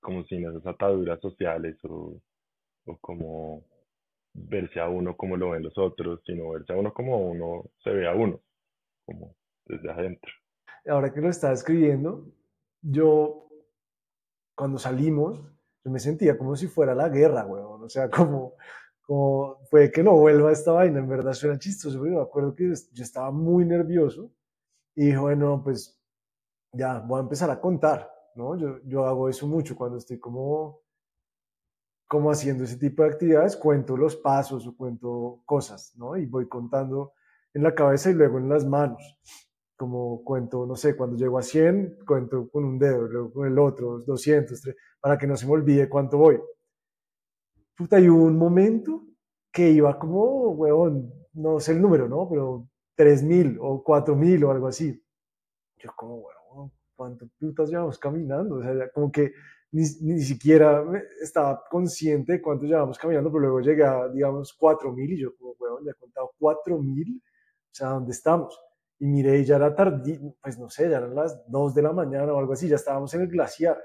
como 0.00 0.24
sin 0.24 0.48
esas 0.48 0.66
ataduras 0.66 1.20
sociales 1.20 1.76
o, 1.84 2.20
como 3.00 3.64
verse 4.34 4.80
a 4.80 4.88
uno 4.88 5.16
como 5.16 5.36
lo 5.36 5.50
ven 5.50 5.62
los 5.62 5.76
otros, 5.76 6.20
sino 6.24 6.50
verse 6.50 6.72
a 6.72 6.76
uno 6.76 6.92
como 6.92 7.30
uno 7.30 7.64
se 7.82 7.90
ve 7.90 8.08
a 8.08 8.14
uno, 8.14 8.40
como 9.06 9.34
desde 9.66 9.90
adentro. 9.90 10.32
Ahora 10.86 11.12
que 11.12 11.20
lo 11.20 11.28
está 11.28 11.52
escribiendo, 11.52 12.26
yo 12.80 13.48
cuando 14.54 14.78
salimos, 14.78 15.40
yo 15.84 15.90
me 15.90 15.98
sentía 15.98 16.38
como 16.38 16.56
si 16.56 16.66
fuera 16.66 16.94
la 16.94 17.08
guerra, 17.08 17.44
weón. 17.46 17.82
O 17.82 17.88
sea, 17.88 18.08
como, 18.10 18.54
como 19.02 19.58
puede 19.70 19.90
que 19.90 20.02
no 20.02 20.12
vuelva 20.16 20.52
esta 20.52 20.72
vaina, 20.72 20.98
en 21.00 21.08
verdad 21.08 21.32
suena 21.32 21.58
chistoso, 21.58 22.00
pero 22.00 22.16
me 22.16 22.22
acuerdo 22.22 22.54
que 22.54 22.72
yo 22.92 23.04
estaba 23.04 23.30
muy 23.30 23.64
nervioso 23.64 24.32
y 24.94 25.06
dije, 25.06 25.18
bueno, 25.18 25.60
pues 25.62 25.98
ya, 26.72 27.00
voy 27.00 27.18
a 27.18 27.22
empezar 27.22 27.50
a 27.50 27.60
contar, 27.60 28.10
¿no? 28.34 28.56
Yo, 28.56 28.80
yo 28.84 29.06
hago 29.06 29.28
eso 29.28 29.46
mucho 29.46 29.76
cuando 29.76 29.98
estoy 29.98 30.18
como, 30.18 30.80
como 32.06 32.30
haciendo 32.30 32.64
ese 32.64 32.76
tipo 32.76 33.02
de 33.02 33.10
actividades, 33.10 33.56
cuento 33.56 33.96
los 33.96 34.16
pasos 34.16 34.66
o 34.66 34.76
cuento 34.76 35.42
cosas, 35.44 35.92
¿no? 35.96 36.16
Y 36.16 36.26
voy 36.26 36.48
contando 36.48 37.12
en 37.54 37.62
la 37.62 37.74
cabeza 37.74 38.10
y 38.10 38.14
luego 38.14 38.38
en 38.38 38.48
las 38.48 38.64
manos 38.64 39.18
como 39.82 40.22
cuento, 40.22 40.64
no 40.64 40.76
sé, 40.76 40.96
cuando 40.96 41.16
llego 41.16 41.38
a 41.38 41.42
100, 41.42 41.98
cuento 42.06 42.48
con 42.50 42.64
un 42.64 42.78
dedo, 42.78 43.02
luego 43.08 43.32
con 43.32 43.48
el 43.48 43.58
otro, 43.58 43.98
200, 43.98 44.60
300 44.60 44.80
para 45.00 45.18
que 45.18 45.26
no 45.26 45.36
se 45.36 45.44
me 45.44 45.54
olvide 45.54 45.88
cuánto 45.88 46.18
voy. 46.18 46.40
Puta, 47.76 47.98
y 47.98 48.08
hubo 48.08 48.24
un 48.24 48.36
momento 48.36 49.02
que 49.52 49.70
iba 49.70 49.98
como, 49.98 50.50
huevón, 50.50 51.12
no 51.34 51.60
sé 51.60 51.72
el 51.72 51.82
número, 51.82 52.08
¿no? 52.08 52.28
Pero 52.28 52.68
3.000 52.96 53.58
o 53.60 53.82
4.000 53.82 54.44
o 54.44 54.50
algo 54.50 54.66
así. 54.68 55.02
Yo 55.78 55.90
como, 55.96 56.16
huevón, 56.16 56.72
¿cuánto 56.94 57.26
putas 57.38 57.70
llevamos 57.70 57.98
caminando? 57.98 58.56
O 58.56 58.62
sea, 58.62 58.90
como 58.92 59.10
que 59.10 59.32
ni, 59.72 59.82
ni 60.02 60.20
siquiera 60.20 60.84
estaba 61.20 61.62
consciente 61.70 62.32
de 62.32 62.42
cuánto 62.42 62.66
llevamos 62.66 62.98
caminando, 62.98 63.30
pero 63.30 63.40
luego 63.40 63.60
llegué 63.60 63.84
a, 63.84 64.08
digamos, 64.08 64.56
4.000 64.58 65.12
y 65.12 65.20
yo 65.20 65.34
como, 65.36 65.54
huevón, 65.58 65.84
ya 65.84 65.92
he 65.92 65.94
contado 65.94 66.30
4.000, 66.38 67.18
o 67.18 67.74
sea, 67.74 67.88
¿dónde 67.88 68.12
estamos? 68.12 68.58
Y 68.98 69.06
miré, 69.06 69.44
ya 69.44 69.56
era 69.56 69.74
tarde, 69.74 70.20
pues 70.42 70.58
no 70.58 70.68
sé, 70.68 70.88
ya 70.90 70.98
eran 70.98 71.14
las 71.14 71.42
2 71.50 71.74
de 71.74 71.82
la 71.82 71.92
mañana 71.92 72.32
o 72.32 72.38
algo 72.38 72.52
así, 72.52 72.68
ya 72.68 72.76
estábamos 72.76 73.12
en 73.14 73.22
el 73.22 73.28
glaciar. 73.28 73.82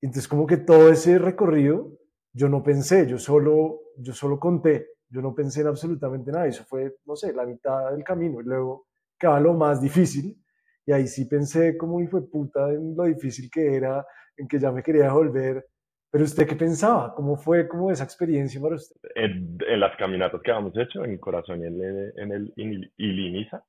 Entonces 0.00 0.28
como 0.28 0.46
que 0.46 0.56
todo 0.56 0.90
ese 0.90 1.18
recorrido 1.18 1.97
yo 2.38 2.48
no 2.48 2.62
pensé, 2.62 3.04
yo 3.04 3.18
solo, 3.18 3.80
yo 3.96 4.12
solo 4.12 4.38
conté, 4.38 4.90
yo 5.08 5.20
no 5.20 5.34
pensé 5.34 5.62
en 5.62 5.66
absolutamente 5.66 6.30
nada, 6.30 6.46
eso 6.46 6.62
fue, 6.62 6.94
no 7.04 7.16
sé, 7.16 7.32
la 7.32 7.44
mitad 7.44 7.90
del 7.90 8.04
camino, 8.04 8.40
y 8.40 8.44
luego 8.44 8.86
quedaba 9.18 9.40
lo 9.40 9.54
más 9.54 9.80
difícil, 9.80 10.40
y 10.86 10.92
ahí 10.92 11.08
sí 11.08 11.24
pensé 11.24 11.76
como 11.76 11.98
fue 12.06 12.30
puta 12.30 12.70
en 12.70 12.96
lo 12.96 13.04
difícil 13.04 13.50
que 13.50 13.74
era, 13.74 14.06
en 14.36 14.46
que 14.46 14.60
ya 14.60 14.70
me 14.70 14.84
quería 14.84 15.12
volver, 15.12 15.66
pero 16.12 16.22
usted 16.22 16.46
qué 16.46 16.54
pensaba, 16.54 17.12
cómo 17.12 17.36
fue 17.36 17.66
como 17.66 17.90
esa 17.90 18.04
experiencia 18.04 18.60
para 18.60 18.76
usted? 18.76 18.94
En, 19.16 19.58
las 19.80 19.96
caminatas 19.96 20.40
que 20.40 20.52
habíamos 20.52 20.78
hecho 20.78 21.04
en 21.04 21.18
Corazón 21.18 21.60
y 21.60 21.66
en 21.66 21.82
el, 21.82 22.12
en 22.16 22.32
el 22.32 22.92
Iliniza, 22.98 23.64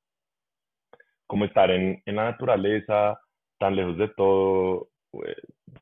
como 1.26 1.46
estar 1.46 1.72
en, 1.72 2.04
en 2.06 2.16
la 2.16 2.26
naturaleza, 2.26 3.20
tan 3.58 3.76
lejos 3.76 3.98
de 3.98 4.10
todo, 4.10 4.90
pues, 5.10 5.36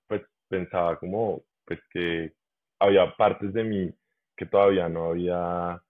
pues 0.08 0.21
pensaba 0.47 0.97
como 0.97 1.43
pues 1.65 1.82
que 1.91 2.32
había 2.80 3.16
partes 3.16 3.54
de 3.54 3.63
mí 3.63 3.92
que 4.36 4.46
todavía 4.46 4.90
no 4.90 5.06
había, 5.12 5.82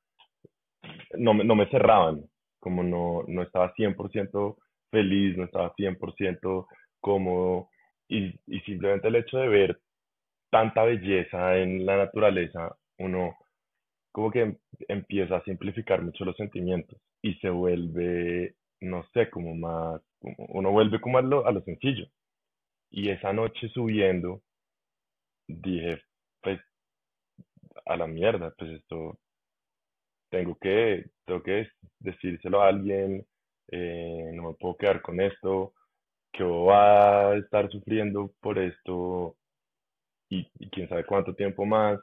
no, 1.17 1.34
no 1.34 1.56
me 1.56 1.69
cerraban, 1.69 2.23
como 2.60 2.84
no, 2.84 3.23
no 3.28 3.43
estaba 3.43 3.73
100% 3.76 4.58
feliz, 4.91 5.38
no 5.38 5.45
estaba 5.45 5.73
100% 5.76 6.67
cómodo 7.02 7.69
y, 8.08 8.34
y 8.47 8.60
simplemente 8.62 9.08
el 9.10 9.15
hecho 9.17 9.38
de 9.38 9.47
ver 9.50 9.80
tanta 10.52 10.84
belleza 10.84 11.58
en 11.58 11.86
la 11.86 11.97
naturaleza, 11.97 12.76
uno 13.00 13.36
como 14.12 14.32
que 14.32 14.58
empieza 14.88 15.38
a 15.38 15.43
simplificar 15.43 16.02
mucho 16.02 16.26
los 16.26 16.36
sentimientos 16.38 17.00
y 17.21 17.36
se 17.36 17.50
vuelve, 17.50 18.56
no 18.82 19.04
sé, 19.13 19.30
como 19.30 19.56
más, 19.56 20.02
uno 20.21 20.71
vuelve 20.71 21.00
como 21.02 21.19
a 21.19 21.21
lo, 21.21 21.45
a 21.45 21.52
lo 21.52 21.62
sencillo. 21.62 22.08
Y 22.91 23.10
esa 23.10 23.34
noche 23.34 23.69
subiendo, 23.69 24.41
dije, 25.47 26.02
pues, 26.41 26.60
a 27.88 27.95
la 27.97 28.08
mierda, 28.08 28.54
pues 28.58 28.71
esto, 28.71 29.19
tengo 30.30 30.56
que, 30.60 31.06
tengo 31.26 31.41
que 31.43 31.67
decírselo 32.00 32.62
a 32.62 32.67
alguien, 32.67 33.26
eh, 33.69 34.32
no 34.34 34.50
me 34.50 34.54
puedo 34.56 34.78
quedar 34.78 35.02
con 35.02 35.21
esto, 35.21 35.73
que 36.32 36.43
va 36.43 37.32
a 37.32 37.38
estar 37.38 37.69
sufriendo 37.71 38.32
por 38.41 38.60
esto 38.60 39.36
y, 40.30 40.45
quién 40.69 40.89
sabe 40.89 41.06
cuánto 41.06 41.34
tiempo 41.34 41.65
más, 41.65 42.00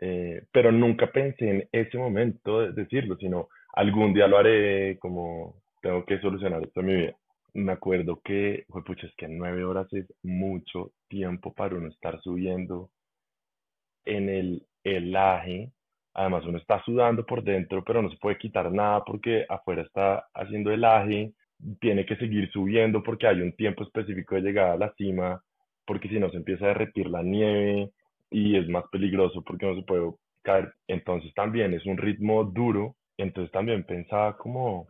eh, 0.00 0.42
pero 0.52 0.72
nunca 0.72 1.10
pensé 1.10 1.48
en 1.48 1.68
ese 1.72 1.96
momento 1.96 2.60
de 2.60 2.72
decirlo, 2.72 3.16
sino 3.16 3.48
algún 3.74 4.12
día 4.12 4.26
lo 4.26 4.38
haré, 4.38 4.98
como 4.98 5.62
tengo 5.80 6.04
que 6.04 6.18
solucionar 6.20 6.62
esto 6.62 6.80
en 6.80 6.86
mi 6.86 6.94
vida. 6.94 7.16
Me 7.54 7.72
acuerdo 7.72 8.20
que, 8.22 8.64
fue 8.68 8.84
pucha, 8.84 9.06
es 9.06 9.14
que 9.16 9.28
nueve 9.28 9.64
horas 9.64 9.90
es 9.92 10.06
mucho 10.22 10.92
tiempo 11.08 11.54
para 11.54 11.76
uno 11.76 11.88
estar 11.88 12.20
subiendo 12.20 12.90
en 14.04 14.28
el 14.28 14.66
helaje. 14.86 15.70
Además, 16.14 16.44
uno 16.46 16.58
está 16.58 16.82
sudando 16.84 17.26
por 17.26 17.42
dentro, 17.42 17.84
pero 17.84 18.02
no 18.02 18.10
se 18.10 18.16
puede 18.18 18.38
quitar 18.38 18.72
nada 18.72 19.04
porque 19.04 19.44
afuera 19.48 19.82
está 19.82 20.26
haciendo 20.34 20.70
helaje. 20.70 21.32
Tiene 21.80 22.06
que 22.06 22.16
seguir 22.16 22.50
subiendo 22.52 23.02
porque 23.02 23.26
hay 23.26 23.40
un 23.40 23.52
tiempo 23.52 23.82
específico 23.84 24.34
de 24.34 24.42
llegada 24.42 24.74
a 24.74 24.78
la 24.78 24.92
cima, 24.94 25.42
porque 25.86 26.08
si 26.08 26.18
no 26.18 26.30
se 26.30 26.36
empieza 26.36 26.66
a 26.66 26.68
derretir 26.68 27.08
la 27.08 27.22
nieve 27.22 27.90
y 28.30 28.56
es 28.56 28.68
más 28.68 28.84
peligroso 28.90 29.42
porque 29.42 29.66
no 29.66 29.76
se 29.76 29.82
puede 29.82 30.12
caer. 30.42 30.72
Entonces 30.88 31.32
también 31.34 31.74
es 31.74 31.84
un 31.86 31.96
ritmo 31.98 32.44
duro. 32.44 32.96
Entonces 33.18 33.50
también 33.52 33.84
pensaba 33.84 34.36
como, 34.36 34.88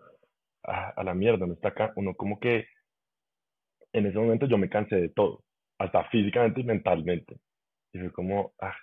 ah, 0.64 0.92
a 0.96 1.04
la 1.04 1.14
mierda, 1.14 1.46
no 1.46 1.54
está 1.54 1.68
acá. 1.68 1.92
Uno 1.96 2.14
como 2.14 2.38
que 2.40 2.66
en 3.92 4.06
ese 4.06 4.18
momento 4.18 4.46
yo 4.46 4.58
me 4.58 4.68
cansé 4.68 4.96
de 4.96 5.08
todo, 5.08 5.42
hasta 5.78 6.04
físicamente 6.10 6.60
y 6.60 6.64
mentalmente. 6.64 7.38
Y 7.92 7.98
fue 7.98 8.12
como, 8.12 8.52
ah, 8.60 8.76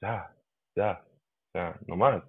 ya, 0.00 0.30
ya, 0.80 1.04
ya, 1.54 1.78
no 1.86 1.96
más. 1.96 2.22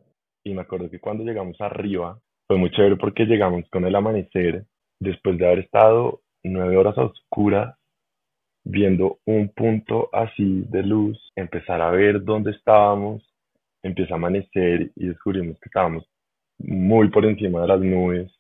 Y 0.44 0.54
me 0.54 0.62
acuerdo 0.62 0.90
que 0.90 1.00
cuando 1.00 1.24
llegamos 1.24 1.60
arriba, 1.62 2.20
fue 2.48 2.58
muy 2.58 2.72
chévere 2.72 2.98
porque 2.98 3.26
llegamos 3.26 3.64
con 3.70 3.86
el 3.86 3.96
amanecer, 3.96 4.66
después 5.00 5.38
de 5.38 5.46
haber 5.46 5.60
estado 5.60 6.22
nueve 6.44 6.76
horas 6.76 6.98
oscuras, 6.98 7.78
viendo 8.66 9.20
un 9.26 9.50
punto 9.50 10.10
así 10.12 10.66
de 10.70 10.84
luz, 10.84 11.18
empezar 11.36 11.82
a 11.82 11.92
ver 11.92 12.24
dónde 12.24 12.52
estábamos, 12.52 13.24
empieza 13.84 14.16
a 14.16 14.18
amanecer 14.18 14.92
y 14.96 15.08
descubrimos 15.08 15.58
que 15.60 15.70
estábamos 15.70 16.06
muy 16.60 17.10
por 17.10 17.26
encima 17.26 17.62
de 17.62 17.68
las 17.68 17.80
nubes. 17.80 18.32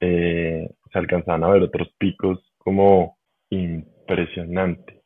Eh, 0.00 0.68
se 0.92 0.98
alcanzaban 0.98 1.44
a 1.44 1.50
ver 1.50 1.62
otros 1.62 1.88
picos 1.98 2.52
como 2.58 3.16
impresionante. 3.50 5.03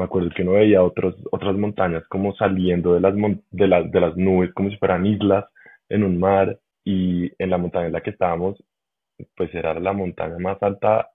Me 0.00 0.06
acuerdo 0.06 0.30
que 0.34 0.42
uno 0.42 0.52
veía 0.52 0.82
otros, 0.82 1.14
otras 1.30 1.54
montañas 1.56 2.04
como 2.08 2.34
saliendo 2.34 2.94
de 2.94 3.00
las, 3.00 3.14
de, 3.50 3.68
las, 3.68 3.90
de 3.90 4.00
las 4.00 4.16
nubes, 4.16 4.52
como 4.54 4.70
si 4.70 4.76
fueran 4.78 5.06
islas 5.06 5.44
en 5.88 6.04
un 6.04 6.18
mar, 6.18 6.58
y 6.84 7.30
en 7.38 7.50
la 7.50 7.58
montaña 7.58 7.86
en 7.86 7.92
la 7.92 8.00
que 8.00 8.10
estábamos, 8.10 8.62
pues 9.36 9.54
era 9.54 9.78
la 9.78 9.92
montaña 9.92 10.38
más 10.38 10.62
alta 10.62 11.10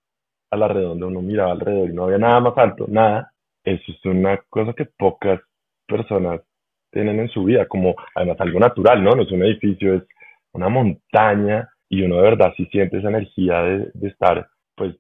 a 0.52 0.58
la 0.58 0.67
redonda, 0.67 1.08
uno 1.08 1.21
miraba 1.21 1.52
alrededor 1.54 1.89
y 1.89 1.93
no 1.93 2.06
había 2.06 2.17
nada 2.19 2.39
más 2.39 2.58
alto, 2.58 2.86
nada. 2.88 3.32
Eso 3.63 3.91
es 3.91 4.06
una 4.06 4.38
cosa 4.50 4.74
que 4.74 4.86
pocas 4.86 5.41
personas 5.88 6.41
tienen 6.91 7.19
en 7.19 7.30
su 7.30 7.43
vida, 7.43 7.67
como 7.67 7.95
además 8.15 8.39
algo 8.39 8.60
natural, 8.60 9.04
¿no? 9.04 9.15
No 9.15 9.24
es 9.24 9.32
un 9.32 9.43
edificio, 9.43 9.95
es 9.95 10.04
una 10.54 10.69
montaña 10.69 11.67
y 11.89 12.04
uno 12.04 12.17
de 12.17 12.21
verdad 12.21 12.54
sí 12.56 12.67
siente 12.71 13.00
esa 13.00 13.10
energía 13.10 13.62
de, 13.63 13.91
de 13.93 14.08
estar 14.08 14.48
pues 14.76 14.95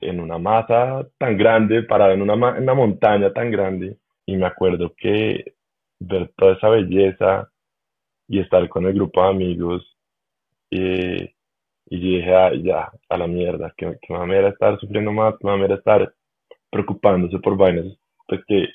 en 0.00 0.20
una 0.20 0.38
masa 0.38 1.06
tan 1.18 1.36
grande, 1.36 1.82
parado 1.82 2.12
en 2.12 2.22
una, 2.22 2.56
en 2.56 2.62
una 2.64 2.74
montaña 2.74 3.32
tan 3.32 3.50
grande. 3.50 3.96
Y 4.26 4.36
me 4.36 4.46
acuerdo 4.46 4.92
que 4.96 5.54
ver 6.00 6.30
toda 6.36 6.54
esa 6.54 6.68
belleza 6.68 7.50
y 8.28 8.40
estar 8.40 8.68
con 8.68 8.86
el 8.86 8.94
grupo 8.94 9.22
de 9.22 9.28
amigos 9.28 9.96
eh, 10.70 11.34
y 11.86 12.00
dije, 12.00 12.34
ah, 12.34 12.52
ya, 12.54 12.90
a 13.08 13.16
la 13.18 13.26
mierda, 13.26 13.72
que, 13.76 13.98
que 14.00 14.12
mamera 14.12 14.48
estar 14.48 14.78
sufriendo 14.80 15.12
más, 15.12 15.34
que 15.38 15.46
mamera 15.46 15.74
estar 15.74 16.12
preocupándose 16.70 17.38
por 17.38 17.56
vainas, 17.56 17.86
pues 18.26 18.40
que, 18.46 18.68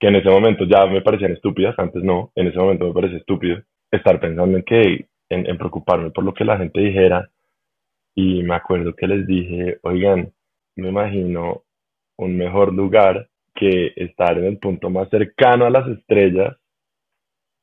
que 0.00 0.08
en 0.08 0.16
ese 0.16 0.28
momento 0.28 0.64
ya 0.64 0.86
me 0.86 1.02
parecían 1.02 1.32
estúpidas, 1.32 1.78
antes 1.78 2.02
no, 2.02 2.32
en 2.34 2.48
ese 2.48 2.58
momento 2.58 2.86
me 2.86 2.92
parecía 2.92 3.18
estúpido 3.18 3.58
estar 3.92 4.18
pensando 4.18 4.56
en 4.56 4.64
que, 4.64 5.06
en 5.30 5.58
preocuparme 5.58 6.10
por 6.10 6.24
lo 6.24 6.34
que 6.34 6.44
la 6.44 6.58
gente 6.58 6.80
dijera, 6.80 7.30
y 8.20 8.42
me 8.42 8.56
acuerdo 8.56 8.96
que 8.96 9.06
les 9.06 9.24
dije, 9.28 9.78
oigan, 9.82 10.32
me 10.74 10.88
imagino 10.88 11.62
un 12.16 12.36
mejor 12.36 12.74
lugar 12.74 13.28
que 13.54 13.92
estar 13.94 14.36
en 14.36 14.46
el 14.46 14.58
punto 14.58 14.90
más 14.90 15.08
cercano 15.08 15.66
a 15.66 15.70
las 15.70 15.86
estrellas 15.86 16.56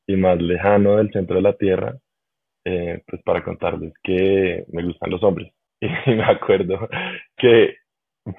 y 0.06 0.16
más 0.16 0.40
lejano 0.40 0.96
del 0.96 1.12
centro 1.12 1.36
de 1.36 1.42
la 1.42 1.52
Tierra, 1.52 1.98
eh, 2.64 3.02
pues 3.06 3.22
para 3.22 3.44
contarles 3.44 3.92
que 4.02 4.64
me 4.72 4.82
gustan 4.82 5.10
los 5.10 5.22
hombres. 5.22 5.52
Y 6.06 6.10
me 6.14 6.24
acuerdo 6.24 6.88
que 7.36 7.74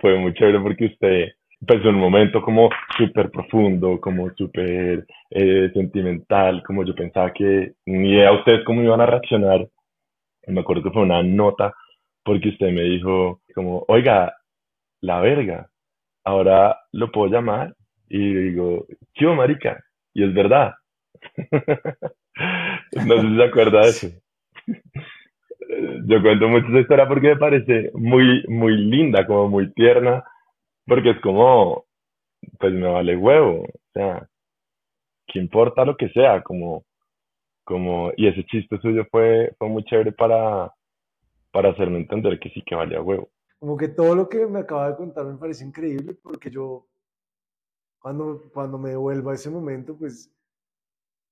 fue 0.01 0.17
muy 0.17 0.33
chévere 0.33 0.59
porque 0.59 0.85
usted, 0.85 1.27
pues 1.67 1.85
un 1.85 1.99
momento 1.99 2.41
como 2.41 2.67
súper 2.97 3.29
profundo, 3.29 4.01
como 4.01 4.31
súper 4.31 5.05
eh, 5.29 5.69
sentimental, 5.71 6.63
como 6.63 6.83
yo 6.83 6.95
pensaba 6.95 7.31
que 7.31 7.73
ni 7.85 8.13
idea 8.13 8.31
ustedes 8.31 8.65
cómo 8.65 8.81
iban 8.81 9.01
a 9.01 9.05
reaccionar. 9.05 9.67
me 10.47 10.61
acuerdo 10.61 10.81
que 10.81 10.91
fue 10.91 11.03
una 11.03 11.21
nota 11.21 11.75
porque 12.27 12.49
usted 12.49 12.73
me 12.73 12.81
dijo 12.81 13.39
como, 13.55 13.85
oiga, 13.87 14.35
la 14.99 15.21
verga, 15.21 15.69
ahora 16.25 16.77
lo 16.91 17.09
puedo 17.09 17.31
llamar 17.31 17.73
y 18.09 18.33
digo, 18.33 18.85
¿qué 19.13 19.27
marica? 19.27 19.81
Y 20.13 20.25
es 20.25 20.33
verdad. 20.33 20.73
no 23.07 23.15
sé 23.15 23.21
si 23.21 23.37
se 23.37 23.43
acuerda 23.43 23.79
de 23.79 23.87
eso. 23.87 24.07
Yo 26.05 26.21
cuento 26.21 26.49
mucho 26.49 26.67
esa 26.67 26.79
historia 26.81 27.07
porque 27.07 27.29
me 27.29 27.37
parece 27.37 27.91
muy, 27.93 28.43
muy 28.49 28.75
linda, 28.75 29.25
como 29.25 29.47
muy 29.47 29.71
tierna, 29.71 30.21
porque 30.85 31.11
es 31.11 31.21
como, 31.21 31.85
pues 32.59 32.73
me 32.73 32.89
vale 32.89 33.15
huevo, 33.15 33.61
o 33.61 33.91
sea, 33.93 34.27
¿qué 35.27 35.39
importa 35.39 35.85
lo 35.85 35.95
que 35.95 36.09
sea? 36.09 36.41
Como, 36.43 36.83
como, 37.63 38.11
y 38.17 38.27
ese 38.27 38.43
chiste 38.43 38.77
suyo 38.79 39.05
fue, 39.11 39.53
fue 39.57 39.69
muy 39.69 39.85
chévere 39.85 40.11
para, 40.11 40.73
para 41.51 41.71
hacerme 41.71 41.99
entender 41.99 42.39
que 42.39 42.49
sí 42.49 42.61
que 42.65 42.75
valía 42.75 43.01
huevo. 43.01 43.29
Como 43.59 43.75
que 43.75 43.87
todo 43.87 44.15
lo 44.15 44.29
que 44.29 44.45
me 44.45 44.59
acaba 44.59 44.89
de 44.89 44.95
contar 44.95 45.25
me 45.25 45.37
parece 45.37 45.65
increíble 45.65 46.13
porque 46.13 46.49
yo, 46.49 46.87
cuando, 47.99 48.49
cuando 48.53 48.77
me 48.77 48.95
vuelvo 48.95 49.31
a 49.31 49.35
ese 49.35 49.49
momento, 49.49 49.97
pues 49.97 50.31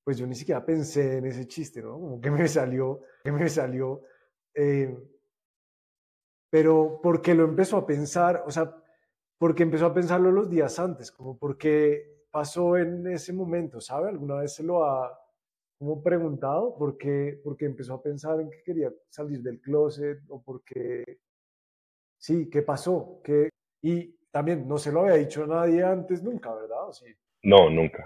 pues 0.06 0.20
yo 0.20 0.28
ni 0.28 0.36
siquiera 0.36 0.64
pensé 0.64 1.18
en 1.18 1.26
ese 1.26 1.48
chiste, 1.48 1.82
¿no? 1.82 1.94
Como 1.94 2.22
que 2.22 2.32
me 2.32 2.48
salió, 2.48 3.02
que 3.24 3.32
me 3.32 3.50
salió. 3.50 4.04
Eh, 4.54 4.96
pero 6.50 7.00
porque 7.02 7.34
lo 7.34 7.44
empezó 7.44 7.78
a 7.78 7.86
pensar, 7.86 8.44
o 8.46 8.52
sea, 8.52 8.74
porque 9.38 9.64
empezó 9.64 9.88
a 9.88 9.94
pensarlo 9.94 10.32
los 10.32 10.50
días 10.50 10.80
antes, 10.80 11.12
como 11.12 11.38
porque 11.38 12.28
pasó 12.32 12.78
en 12.78 13.08
ese 13.08 13.34
momento, 13.34 13.82
¿sabe? 13.82 14.10
¿Alguna 14.10 14.36
vez 14.36 14.54
se 14.54 14.64
lo 14.64 14.86
ha 14.86 15.20
como 15.78 16.02
preguntado? 16.02 16.76
¿Por 16.78 16.98
qué, 16.98 17.40
porque 17.44 17.66
empezó 17.66 17.96
a 17.96 18.02
pensar 18.02 18.40
en 18.42 18.50
que 18.50 18.64
quería 18.64 18.92
salir 19.10 19.42
del 19.42 19.60
closet 19.60 20.20
o 20.30 20.42
porque, 20.42 21.20
sí, 22.18 22.50
¿qué 22.50 22.62
pasó? 22.62 23.22
¿Qué? 23.24 23.50
Y 23.82 24.16
también 24.32 24.68
no 24.68 24.78
se 24.78 24.92
lo 24.92 25.02
había 25.02 25.16
dicho 25.16 25.44
a 25.44 25.48
nadie 25.48 25.84
antes 25.84 26.24
nunca, 26.24 26.54
¿verdad? 26.54 26.92
sí? 26.92 27.06
No, 27.44 27.70
nunca 27.70 28.06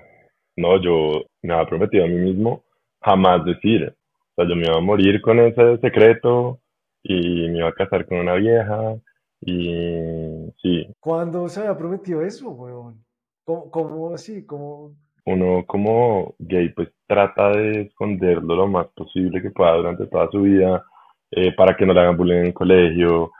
no, 0.59 0.81
yo 0.81 1.25
me 1.41 1.53
había 1.53 1.69
prometido 1.69 2.03
a 2.03 2.07
mí 2.07 2.15
mismo 2.15 2.63
jamás 3.01 3.45
decir, 3.45 3.85
o 3.85 4.33
sea, 4.35 4.47
yo 4.47 4.55
me 4.55 4.65
iba 4.67 4.77
a 4.77 4.81
morir 4.81 5.21
con 5.21 5.39
ese 5.39 5.77
secreto 5.77 6.59
y 7.01 7.47
me 7.47 7.59
iba 7.59 7.69
a 7.69 7.73
casar 7.73 8.05
con 8.05 8.19
una 8.19 8.35
vieja 8.35 8.99
y 9.41 10.51
sí. 10.61 10.93
¿Cuándo 10.99 11.47
se 11.47 11.61
había 11.61 11.77
prometido 11.77 12.21
eso, 12.21 12.49
weón? 12.49 13.03
¿Cómo, 13.45 14.13
así? 14.13 14.45
¿Cómo... 14.45 14.95
Uno 15.31 15.63
como 15.67 16.33
gay 16.39 16.69
pues 16.69 16.89
trata 17.05 17.51
de 17.51 17.81
esconderlo 17.81 18.55
lo 18.55 18.67
más 18.67 18.87
posible 18.95 19.41
que 19.43 19.51
pueda 19.51 19.75
durante 19.75 20.07
toda 20.07 20.27
su 20.31 20.41
vida 20.41 20.83
eh, 21.29 21.53
para 21.55 21.77
que 21.77 21.85
no 21.85 21.93
le 21.93 21.99
hagan 22.01 22.17
bullying 22.17 22.37
en 22.37 22.45
el 22.47 22.53
colegio, 22.53 23.31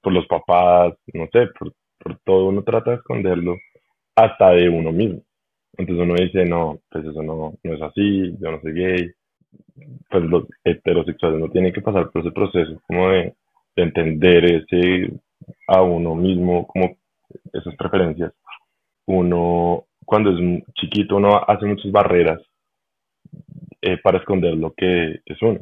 por 0.00 0.12
los 0.14 0.26
papás, 0.26 0.94
no 1.12 1.26
sé, 1.32 1.48
por, 1.58 1.74
todo 2.24 2.46
uno 2.46 2.62
trata 2.62 2.92
de 2.92 2.96
esconderlo 2.98 3.56
hasta 4.14 4.50
de 4.52 4.68
uno 4.68 4.92
mismo. 4.92 5.22
Entonces 5.76 6.04
uno 6.04 6.14
dice, 6.14 6.44
no, 6.46 6.78
pues 6.90 7.04
eso 7.04 7.22
no, 7.22 7.54
no 7.62 7.74
es 7.74 7.82
así, 7.82 8.34
yo 8.40 8.52
no 8.52 8.60
soy 8.62 8.72
gay. 8.72 9.10
Pues 10.08 10.24
los 10.24 10.44
heterosexuales 10.64 11.40
no 11.40 11.50
tienen 11.50 11.72
que 11.72 11.82
pasar 11.82 12.10
por 12.10 12.22
ese 12.22 12.30
proceso 12.30 12.80
como 12.86 13.10
de, 13.10 13.34
entender 13.76 14.44
ese 14.44 15.12
a 15.68 15.82
uno 15.82 16.14
mismo, 16.14 16.66
como 16.66 16.96
esas 17.52 17.76
preferencias. 17.76 18.32
Uno, 19.06 19.85
cuando 20.06 20.30
es 20.30 20.64
chiquito, 20.74 21.16
uno 21.16 21.44
hace 21.46 21.66
muchas 21.66 21.92
barreras 21.92 22.40
eh, 23.82 23.98
para 24.02 24.18
esconder 24.18 24.56
lo 24.56 24.72
que 24.74 25.20
es 25.24 25.42
uno, 25.42 25.60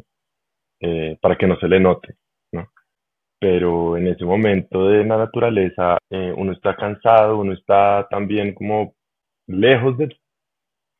eh, 0.81 1.19
para 1.21 1.37
que 1.37 1.47
no 1.47 1.59
se 1.59 1.69
le 1.69 1.81
note, 1.81 2.15
¿no? 2.53 2.69
Pero 3.41 3.97
en 3.97 4.09
ese 4.09 4.25
momento 4.25 4.89
de 4.89 5.05
la 5.05 5.17
naturaleza, 5.19 5.99
eh, 6.11 6.33
uno 6.37 6.53
está 6.53 6.77
cansado, 6.77 7.39
uno 7.39 7.53
está 7.53 8.07
también 8.11 8.55
como 8.55 8.95
lejos 9.47 9.99
de 9.99 10.17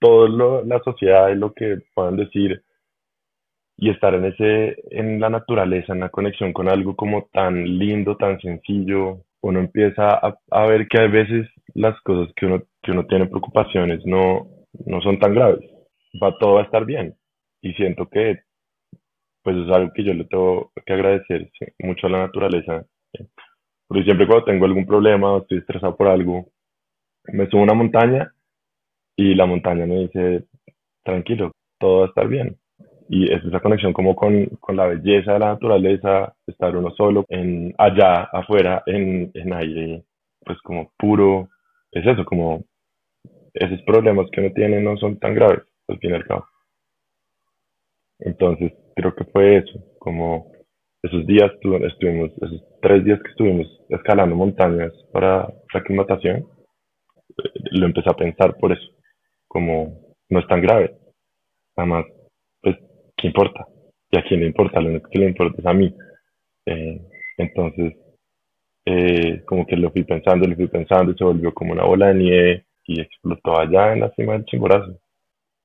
toda 0.01 0.65
la 0.65 0.81
sociedad 0.81 1.29
y 1.31 1.37
lo 1.37 1.53
que 1.55 1.79
puedan 1.95 2.17
decir 2.17 2.63
y 3.77 3.91
estar 3.91 4.15
en 4.15 4.27
ese 4.27 4.77
en 4.91 5.21
la 5.21 5.31
naturaleza 5.31 5.93
en 5.93 6.01
la 6.01 6.11
conexión 6.11 6.53
con 6.53 6.69
algo 6.69 6.95
como 6.95 7.29
tan 7.33 7.65
lindo 7.79 8.17
tan 8.17 8.41
sencillo 8.41 9.25
uno 9.45 9.61
empieza 9.61 10.21
a, 10.51 10.67
ver 10.67 10.89
que 10.89 10.99
a 11.01 11.07
veces 11.07 11.47
las 11.75 12.01
cosas 12.03 12.33
que 12.37 12.47
uno 12.47 12.63
que 12.83 12.93
uno 12.93 13.07
tiene 13.07 13.27
preocupaciones 13.27 14.05
no 14.07 14.49
no 14.87 15.01
son 15.01 15.19
tan 15.19 15.35
graves. 15.35 15.61
Va 16.23 16.37
todo 16.39 16.59
a 16.59 16.63
estar 16.63 16.85
bien. 16.85 17.15
Y 17.63 17.73
siento 17.75 18.09
que 18.09 18.41
pues 19.43 19.57
es 19.57 19.71
algo 19.71 19.93
que 19.95 20.05
yo 20.05 20.15
le 20.15 20.25
tengo 20.25 20.73
que 20.87 20.93
agradecer 20.93 21.51
mucho 21.79 22.07
a 22.07 22.11
la 22.11 22.19
naturaleza 22.27 22.87
porque 23.87 24.05
siempre 24.05 24.27
cuando 24.27 24.47
tengo 24.47 24.65
algún 24.65 24.87
problema 24.87 25.33
o 25.33 25.43
estoy 25.43 25.59
estresado 25.59 25.97
por 25.97 26.09
algo 26.09 26.47
me 27.27 27.49
subo 27.49 27.61
a 27.61 27.65
una 27.65 27.75
montaña 27.75 28.33
y 29.17 29.35
la 29.35 29.47
montaña 29.47 29.87
me 29.87 30.01
dice, 30.01 30.45
tranquilo, 31.05 31.53
todo 31.79 32.01
va 32.01 32.07
a 32.07 32.09
estar 32.09 32.29
bien. 32.29 32.57
Y 33.09 33.33
es 33.33 33.45
esa 33.45 33.61
conexión 33.61 33.93
como 33.93 34.17
con, 34.17 34.47
con 34.61 34.77
la 34.77 34.87
belleza 34.87 35.35
de 35.35 35.39
la 35.39 35.53
naturaleza, 35.53 36.35
estar 36.47 36.77
uno 36.77 36.91
solo 36.91 37.25
en 37.29 37.75
allá, 37.79 38.29
afuera, 38.33 38.83
en, 38.87 39.31
en 39.35 39.53
aire, 39.53 40.03
pues 40.45 40.59
como 40.63 40.91
puro, 40.99 41.49
es 41.95 42.07
eso, 42.07 42.25
como 42.25 42.65
esos 43.55 43.81
problemas 43.83 44.27
que 44.31 44.41
uno 44.41 44.53
tiene 44.53 44.81
no 44.81 44.97
son 44.97 45.19
tan 45.19 45.35
graves, 45.35 45.65
al 45.89 45.99
fin 45.99 46.11
y 46.11 46.15
al 46.15 46.27
cabo. 46.27 46.47
Entonces, 48.19 48.73
creo 48.97 49.15
que 49.15 49.25
fue 49.25 49.59
eso, 49.59 49.79
como 49.99 50.53
esos 51.03 51.27
días 51.27 51.51
estuvimos, 51.53 52.31
esos 52.43 52.65
tres 52.81 53.05
días 53.05 53.21
que 53.23 53.31
estuvimos 53.31 53.67
escalando 53.91 54.35
montañas 54.35 54.93
para 55.13 55.49
la 55.73 55.81
aclimatación, 55.81 56.47
eh, 57.39 57.51
lo 57.73 57.87
empecé 57.87 58.11
a 58.11 58.17
pensar 58.17 58.57
por 58.57 58.73
eso, 58.73 58.91
como 59.47 60.17
no 60.31 60.41
es 60.41 60.47
tan 60.49 60.63
grave, 60.63 60.97
además, 61.77 62.07
pues, 62.61 62.77
¿qué 63.17 63.29
importa? 63.29 63.67
¿Y 64.11 64.19
a 64.19 64.25
quién 64.25 64.41
le 64.41 64.47
importa? 64.47 64.81
Lo 64.81 64.91
único 64.91 65.11
que 65.11 65.19
le 65.19 65.29
importa 65.29 65.61
es 65.61 65.67
a 65.67 65.75
mí. 65.75 65.95
Eh, 66.67 67.01
entonces, 67.39 67.95
eh, 68.85 69.43
como 69.47 69.67
que 69.67 69.77
lo 69.77 69.91
fui 69.91 70.05
pensando, 70.05 70.47
lo 70.47 70.57
fui 70.57 70.69
pensando, 70.69 71.13
y 71.13 71.17
se 71.17 71.25
volvió 71.25 71.53
como 71.55 71.73
una 71.73 71.85
bola 71.85 72.09
de 72.09 72.15
nieve 72.15 72.67
y 72.87 73.01
explotó 73.01 73.59
allá 73.59 73.93
en 73.93 74.01
la 74.01 74.11
cima 74.15 74.35
del 74.35 74.45
Chimborazo. 74.45 74.99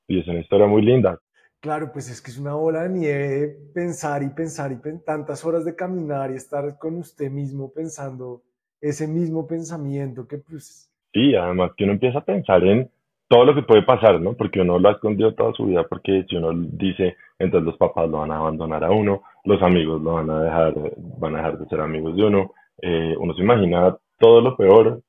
Y 0.08 0.20
es 0.20 0.28
una 0.28 0.40
historia 0.40 0.66
muy 0.66 0.82
linda. 0.82 1.18
Claro, 1.60 1.92
pues 1.92 2.10
es 2.10 2.22
que 2.22 2.30
es 2.30 2.38
una 2.38 2.54
bola 2.54 2.84
de 2.84 2.88
nieve 2.88 3.56
pensar 3.74 4.22
y 4.22 4.30
pensar 4.30 4.72
y 4.72 4.78
tantas 5.04 5.44
horas 5.44 5.64
de 5.64 5.76
caminar 5.76 6.30
y 6.30 6.36
estar 6.36 6.78
con 6.78 6.96
usted 6.96 7.30
mismo 7.30 7.70
pensando 7.72 8.42
ese 8.80 9.06
mismo 9.06 9.46
pensamiento 9.46 10.26
que 10.26 10.38
pues... 10.38 10.90
Sí, 11.12 11.34
además 11.34 11.72
que 11.76 11.84
uno 11.84 11.94
empieza 11.94 12.20
a 12.20 12.24
pensar 12.24 12.64
en 12.64 12.90
todo 13.28 13.44
lo 13.44 13.54
que 13.54 13.62
puede 13.62 13.82
pasar, 13.82 14.20
¿no? 14.20 14.32
Porque 14.34 14.60
uno 14.60 14.78
lo 14.78 14.88
ha 14.88 14.92
escondido 14.92 15.34
toda 15.34 15.52
su 15.52 15.66
vida, 15.66 15.84
porque 15.88 16.24
si 16.28 16.36
uno 16.36 16.52
dice, 16.52 17.16
entonces 17.38 17.66
los 17.66 17.76
papás 17.76 18.08
lo 18.08 18.18
van 18.18 18.32
a 18.32 18.38
abandonar 18.38 18.82
a 18.82 18.90
uno, 18.90 19.22
los 19.44 19.62
amigos 19.62 20.00
lo 20.02 20.14
van 20.14 20.30
a 20.30 20.42
dejar, 20.42 20.74
van 21.18 21.34
a 21.34 21.38
dejar 21.38 21.58
de 21.58 21.66
ser 21.66 21.80
amigos 21.80 22.16
de 22.16 22.24
uno, 22.24 22.54
eh, 22.82 23.14
uno 23.18 23.34
se 23.34 23.42
imagina 23.42 23.96
todo 24.18 24.40
lo 24.40 24.56
peor 24.56 25.02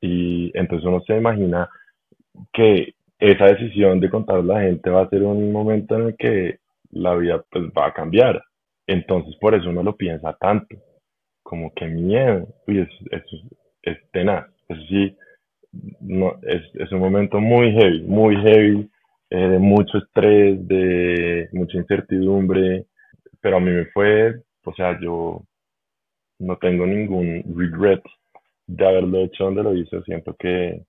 y 0.00 0.50
entonces 0.54 0.86
uno 0.86 1.00
se 1.06 1.16
imagina 1.16 1.68
que 2.52 2.94
esa 3.18 3.46
decisión 3.46 4.00
de 4.00 4.10
contar 4.10 4.38
a 4.38 4.42
la 4.42 4.60
gente 4.62 4.90
va 4.90 5.02
a 5.02 5.08
ser 5.08 5.22
un 5.22 5.52
momento 5.52 5.96
en 5.96 6.02
el 6.08 6.16
que 6.16 6.58
la 6.90 7.14
vida 7.14 7.42
pues 7.50 7.64
va 7.76 7.86
a 7.86 7.94
cambiar. 7.94 8.42
Entonces 8.86 9.34
por 9.36 9.54
eso 9.54 9.70
uno 9.70 9.82
lo 9.82 9.96
piensa 9.96 10.36
tanto, 10.38 10.76
como 11.42 11.72
que 11.74 11.86
miedo, 11.86 12.46
uy, 12.66 12.80
eso, 12.80 13.36
es 13.82 13.98
tenaz, 14.12 14.46
eso 14.68 14.80
sí, 14.88 15.16
no, 16.00 16.34
es, 16.42 16.62
es 16.74 16.92
un 16.92 17.00
momento 17.00 17.40
muy 17.40 17.72
heavy, 17.72 18.02
muy 18.02 18.36
heavy, 18.36 18.90
eh, 19.30 19.36
de 19.36 19.58
mucho 19.58 19.98
estrés, 19.98 20.66
de 20.68 21.48
mucha 21.52 21.78
incertidumbre, 21.78 22.86
pero 23.40 23.56
a 23.56 23.60
mí 23.60 23.70
me 23.70 23.86
fue, 23.86 24.34
o 24.64 24.74
sea, 24.74 24.98
yo 25.00 25.42
no 26.38 26.56
tengo 26.58 26.86
ningún 26.86 27.42
regret 27.56 28.02
de 28.66 28.86
haberlo 28.86 29.18
hecho 29.20 29.44
donde 29.44 29.62
lo 29.62 29.74
hice, 29.74 30.02
siento 30.02 30.34
que 30.38 30.84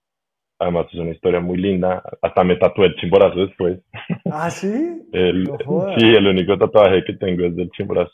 Además 0.59 0.87
es 0.91 0.99
una 0.99 1.11
historia 1.11 1.39
muy 1.39 1.57
linda. 1.57 2.01
Hasta 2.21 2.43
me 2.43 2.55
tatué 2.55 2.87
el 2.87 2.95
chimborazo 2.95 3.39
después. 3.39 3.79
¿Ah, 4.31 4.49
sí? 4.49 5.05
el, 5.11 5.45
sí, 5.97 6.05
el 6.05 6.27
único 6.27 6.57
tatuaje 6.57 7.03
que 7.03 7.13
tengo 7.13 7.45
es 7.45 7.55
del 7.55 7.69
chimborazo. 7.71 8.13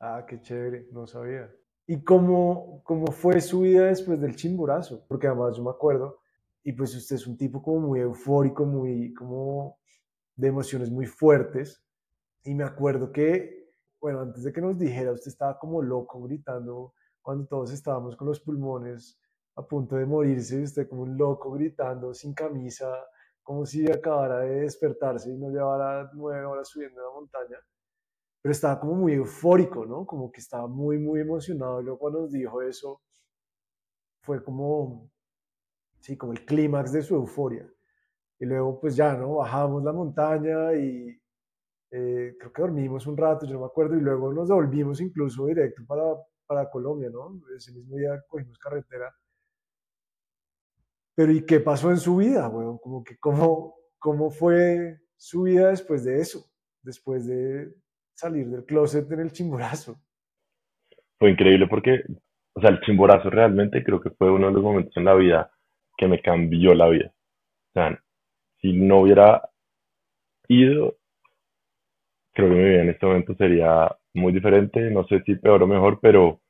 Ah, 0.00 0.24
qué 0.28 0.40
chévere, 0.40 0.86
no 0.92 1.06
sabía. 1.06 1.50
¿Y 1.86 2.02
cómo, 2.02 2.82
cómo 2.84 3.06
fue 3.06 3.40
su 3.40 3.60
vida 3.60 3.86
después 3.86 4.20
del 4.20 4.36
chimborazo? 4.36 5.04
Porque 5.08 5.26
además 5.26 5.56
yo 5.56 5.64
me 5.64 5.70
acuerdo, 5.70 6.20
y 6.62 6.72
pues 6.72 6.94
usted 6.94 7.16
es 7.16 7.26
un 7.26 7.36
tipo 7.36 7.62
como 7.62 7.88
muy 7.88 8.00
eufórico, 8.00 8.64
muy 8.64 9.12
como 9.14 9.78
de 10.36 10.48
emociones 10.48 10.90
muy 10.90 11.06
fuertes. 11.06 11.82
Y 12.44 12.54
me 12.54 12.64
acuerdo 12.64 13.12
que, 13.12 13.61
bueno, 14.02 14.20
antes 14.20 14.42
de 14.42 14.52
que 14.52 14.60
nos 14.60 14.76
dijera, 14.76 15.12
usted 15.12 15.28
estaba 15.28 15.56
como 15.60 15.80
loco 15.80 16.20
gritando 16.24 16.92
cuando 17.22 17.46
todos 17.46 17.72
estábamos 17.72 18.16
con 18.16 18.26
los 18.26 18.40
pulmones 18.40 19.16
a 19.54 19.62
punto 19.64 19.94
de 19.94 20.04
morirse, 20.04 20.60
usted 20.60 20.88
como 20.88 21.02
un 21.02 21.16
loco 21.16 21.52
gritando 21.52 22.12
sin 22.12 22.34
camisa, 22.34 22.92
como 23.44 23.64
si 23.64 23.88
acabara 23.88 24.40
de 24.40 24.62
despertarse 24.62 25.30
y 25.30 25.38
no 25.38 25.50
llevara 25.50 26.10
nueve 26.14 26.44
horas 26.44 26.68
subiendo 26.68 27.00
la 27.00 27.12
montaña. 27.12 27.58
Pero 28.40 28.50
estaba 28.50 28.80
como 28.80 28.94
muy 28.94 29.12
eufórico, 29.12 29.86
¿no? 29.86 30.04
Como 30.04 30.32
que 30.32 30.40
estaba 30.40 30.66
muy, 30.66 30.98
muy 30.98 31.20
emocionado. 31.20 31.80
Y 31.80 31.84
luego 31.84 32.00
cuando 32.00 32.22
nos 32.22 32.32
dijo 32.32 32.60
eso, 32.60 33.02
fue 34.22 34.42
como, 34.42 35.08
sí, 36.00 36.16
como 36.16 36.32
el 36.32 36.44
clímax 36.44 36.92
de 36.92 37.02
su 37.02 37.14
euforia. 37.14 37.72
Y 38.40 38.46
luego, 38.46 38.80
pues 38.80 38.96
ya, 38.96 39.14
¿no? 39.14 39.36
Bajamos 39.36 39.84
la 39.84 39.92
montaña 39.92 40.74
y 40.74 41.21
eh, 41.92 42.34
creo 42.38 42.52
que 42.52 42.62
dormimos 42.62 43.06
un 43.06 43.16
rato, 43.16 43.46
yo 43.46 43.54
no 43.54 43.60
me 43.60 43.66
acuerdo, 43.66 43.96
y 43.96 44.00
luego 44.00 44.32
nos 44.32 44.48
devolvimos 44.48 45.00
incluso 45.00 45.46
directo 45.46 45.82
para, 45.86 46.02
para 46.46 46.68
Colombia, 46.68 47.10
¿no? 47.10 47.40
Ese 47.56 47.72
mismo 47.72 47.96
día 47.96 48.20
cogimos 48.26 48.58
carretera 48.58 49.14
pero 51.14 51.32
¿y 51.32 51.44
qué 51.44 51.60
pasó 51.60 51.90
en 51.90 51.98
su 51.98 52.16
vida, 52.16 52.48
weón? 52.48 52.78
Como 52.78 53.04
que, 53.04 53.18
¿cómo, 53.18 53.74
¿Cómo 53.98 54.30
fue 54.30 54.98
su 55.16 55.42
vida 55.42 55.68
después 55.68 56.04
de 56.04 56.20
eso? 56.20 56.44
Después 56.82 57.26
de 57.26 57.72
salir 58.14 58.48
del 58.48 58.64
closet 58.64 59.10
en 59.12 59.20
el 59.20 59.32
chimborazo. 59.32 59.96
Fue 61.18 61.30
increíble 61.30 61.68
porque, 61.68 62.02
o 62.54 62.60
sea, 62.60 62.70
el 62.70 62.80
chimborazo 62.80 63.30
realmente 63.30 63.84
creo 63.84 64.00
que 64.00 64.10
fue 64.10 64.30
uno 64.30 64.48
de 64.48 64.54
los 64.54 64.62
momentos 64.62 64.96
en 64.96 65.04
la 65.04 65.14
vida 65.14 65.52
que 65.96 66.08
me 66.08 66.20
cambió 66.20 66.74
la 66.74 66.88
vida. 66.88 67.14
O 67.14 67.72
sea, 67.74 68.02
si 68.60 68.72
no 68.72 69.02
hubiera 69.02 69.48
ido, 70.48 70.96
creo 72.32 72.48
que 72.48 72.54
mi 72.54 72.64
vida 72.64 72.82
en 72.82 72.90
este 72.90 73.06
momento 73.06 73.34
sería 73.34 73.94
muy 74.14 74.32
diferente. 74.32 74.90
No 74.90 75.04
sé 75.06 75.22
si 75.24 75.36
peor 75.36 75.62
o 75.62 75.66
mejor, 75.66 75.98
pero 76.00 76.40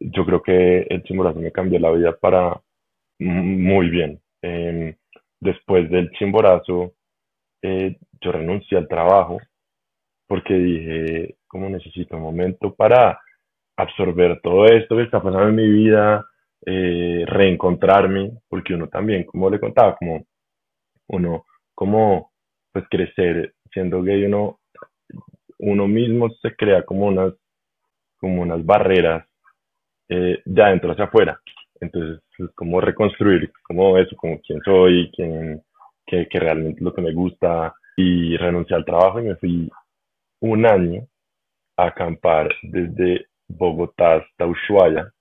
yo 0.00 0.24
creo 0.24 0.42
que 0.42 0.86
el 0.90 1.02
chimborazo 1.04 1.40
me 1.40 1.52
cambió 1.52 1.78
la 1.78 1.92
vida 1.92 2.16
para, 2.16 2.60
muy 3.18 3.90
bien. 3.90 4.20
Em, 4.42 4.94
después 5.40 5.90
del 5.90 6.10
chimborazo, 6.12 6.94
eh, 7.62 7.96
yo 8.20 8.32
renuncié 8.32 8.78
al 8.78 8.88
trabajo 8.88 9.38
porque 10.26 10.54
dije, 10.54 11.36
como 11.46 11.68
necesito 11.68 12.16
un 12.16 12.22
momento 12.22 12.74
para 12.74 13.20
absorber 13.76 14.40
todo 14.42 14.66
esto 14.66 14.96
que 14.96 15.02
está 15.02 15.22
pasando 15.22 15.48
en 15.48 15.54
mi 15.54 15.68
vida, 15.68 16.26
eh, 16.64 17.24
reencontrarme, 17.26 18.32
porque 18.48 18.74
uno 18.74 18.88
también, 18.88 19.24
como 19.24 19.50
le 19.50 19.60
contaba, 19.60 19.96
como 19.96 20.26
uno, 21.08 21.44
como 21.74 22.32
pues 22.72 22.86
crecer 22.90 23.54
siendo 23.72 24.02
gay, 24.02 24.24
uno, 24.24 24.58
uno 25.58 25.88
mismo 25.88 26.30
se 26.42 26.54
crea 26.54 26.84
como 26.84 27.06
unas, 27.06 27.34
como 28.18 28.42
unas 28.42 28.64
barreras 28.64 29.26
eh, 30.08 30.40
de 30.44 30.62
adentro 30.62 30.92
hacia 30.92 31.04
afuera. 31.04 31.40
Entonces, 31.80 32.22
es 32.38 32.50
como 32.54 32.80
reconstruir, 32.80 33.52
como 33.62 33.98
eso, 33.98 34.16
como 34.16 34.40
quién 34.40 34.60
soy, 34.64 35.10
quién, 35.14 35.62
que 36.06 36.26
realmente 36.32 36.78
es 36.78 36.82
lo 36.82 36.94
que 36.94 37.02
me 37.02 37.12
gusta. 37.12 37.74
Y 37.96 38.36
renuncié 38.36 38.76
al 38.76 38.84
trabajo 38.84 39.20
y 39.20 39.24
me 39.24 39.36
fui 39.36 39.70
un 40.40 40.66
año 40.66 41.06
a 41.76 41.86
acampar 41.86 42.54
desde 42.62 43.26
Bogotá 43.48 44.16
hasta 44.16 44.46
Ushuaia, 44.46 45.12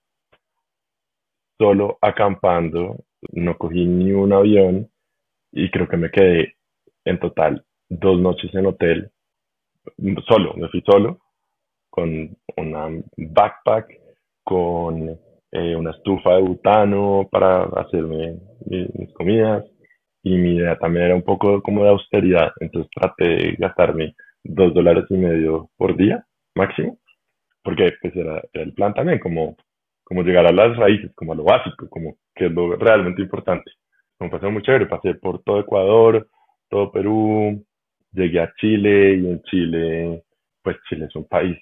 solo 1.58 1.98
acampando, 2.02 2.98
no 3.32 3.58
cogí 3.58 3.86
ni 3.86 4.12
un 4.12 4.34
avión 4.34 4.90
y 5.52 5.70
creo 5.72 5.88
que 5.88 5.98
me 5.98 6.12
quedé 6.12 6.56
en 7.06 7.20
total 7.20 7.64
dos 7.90 8.20
noches 8.20 8.54
en 8.54 8.66
hotel, 8.66 9.12
solo, 10.28 10.54
me 10.56 10.70
fui 10.70 10.82
solo, 10.86 11.20
con 11.90 12.36
una 12.58 12.90
backpack, 13.18 13.88
con 14.44 15.18
eh, 15.52 15.76
una 15.76 15.92
estufa 15.92 16.36
de 16.36 16.42
butano 16.42 17.28
para 17.32 17.64
hacerme 17.64 18.38
mis, 18.66 19.14
comidas 19.14 19.64
y 20.24 20.36
mi 20.38 20.56
idea 20.56 20.78
también 20.78 21.06
era 21.06 21.16
un 21.16 21.24
poco 21.24 21.62
como 21.62 21.84
de 21.84 21.90
austeridad, 21.90 22.52
entonces 22.60 22.92
traté 22.94 23.24
de 23.24 23.56
gastarme 23.58 24.16
dos 24.44 24.74
dólares 24.74 25.06
y 25.10 25.16
medio 25.16 25.70
por 25.78 25.96
día 25.96 26.26
máximo, 26.56 26.98
porque 27.64 27.94
pues 28.02 28.16
era, 28.16 28.42
el 28.54 28.74
plan 28.74 28.94
también, 28.94 29.20
como, 29.20 29.56
como 30.04 30.24
llegar 30.24 30.46
a 30.46 30.52
las 30.52 30.76
raíces, 30.78 31.12
como 31.16 31.34
a 31.34 31.36
lo 31.36 31.44
básico, 31.44 31.88
como 31.90 32.18
que 32.34 32.46
es 32.48 32.52
lo 32.52 32.76
realmente 32.76 33.22
importante. 33.22 33.72
Me 34.20 34.30
pasó 34.30 34.50
muy 34.52 34.62
chévere, 34.62 34.86
pasé 34.86 35.16
por 35.16 35.44
todo 35.44 35.60
Ecuador, 35.60 36.28
todo 36.70 36.92
Perú, 36.92 37.66
llegué 38.16 38.40
a 38.40 38.54
Chile 38.58 39.16
y 39.16 39.28
en 39.28 39.42
Chile, 39.44 40.24
pues 40.64 40.78
Chile 40.90 41.06
es 41.06 41.16
un 41.16 41.26
país 41.26 41.58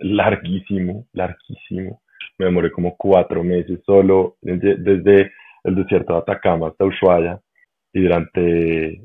larguísimo, 0.00 1.06
larguísimo 1.12 2.00
me 2.40 2.46
demoré 2.46 2.72
como 2.72 2.96
cuatro 2.96 3.44
meses 3.44 3.80
solo 3.84 4.36
desde 4.40 5.30
el 5.62 5.74
desierto 5.74 6.14
de 6.14 6.18
Atacama 6.20 6.68
hasta 6.68 6.86
Ushuaia 6.86 7.38
y 7.92 8.02
durante 8.02 9.02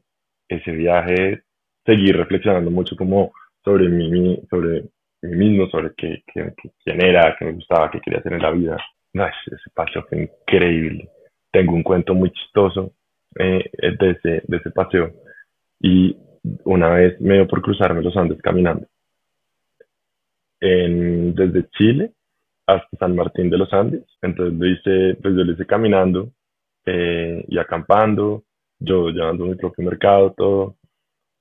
ese 0.48 0.72
viaje 0.72 1.44
seguí 1.86 2.14
reflexionando 2.14 2.72
mucho 2.72 2.96
como 2.96 3.34
sobre 3.64 3.90
mí, 3.90 4.40
sobre 4.50 4.84
mí 5.22 5.36
mismo, 5.36 5.68
sobre 5.68 5.92
qué, 5.98 6.24
quién 6.32 7.04
era, 7.04 7.36
qué 7.38 7.46
me 7.46 7.54
gustaba, 7.54 7.92
qué 7.92 8.00
quería 8.00 8.20
hacer 8.20 8.34
en 8.34 8.42
la 8.42 8.52
vida. 8.52 8.78
ese 9.14 9.70
paseo 9.74 10.06
fue 10.08 10.24
increíble. 10.24 11.10
Tengo 11.52 11.74
un 11.74 11.84
cuento 11.84 12.14
muy 12.14 12.32
chistoso 12.32 12.94
eh, 13.38 13.70
de 14.00 14.18
ese 14.22 14.72
paseo 14.72 15.12
y 15.82 16.16
una 16.64 16.90
vez 16.90 17.20
me 17.22 17.36
dio 17.36 17.48
por 17.48 17.62
cruzarme 17.62 18.02
los 18.02 18.16
Andes 18.18 18.42
caminando. 18.42 18.88
En, 20.60 21.36
desde 21.36 21.68
Chile 21.70 22.12
hasta 22.68 22.98
San 22.98 23.16
Martín 23.16 23.50
de 23.50 23.58
los 23.58 23.72
Andes. 23.74 24.04
Entonces 24.22 24.58
lo 24.58 24.68
hice, 24.68 25.18
pues 25.22 25.36
yo 25.36 25.44
lo 25.44 25.52
hice 25.52 25.66
caminando 25.66 26.32
eh, 26.86 27.46
y 27.48 27.58
acampando, 27.58 28.44
yo 28.80 29.10
llevando 29.10 29.46
mi 29.46 29.56
propio 29.56 29.84
mercado, 29.86 30.34
todo. 30.36 30.76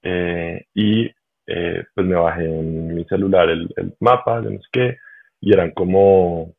Eh, 0.03 0.67
y 0.75 1.11
eh, 1.47 1.85
pues 1.95 2.07
me 2.07 2.17
bajé 2.17 2.45
en 2.45 2.95
mi 2.95 3.05
celular 3.05 3.49
el, 3.49 3.73
el 3.77 3.95
mapa, 4.01 4.41
de 4.41 4.51
no 4.53 4.61
sé 4.61 4.69
qué, 4.73 4.97
y 5.41 5.53
eran 5.53 5.73
como 5.73 6.55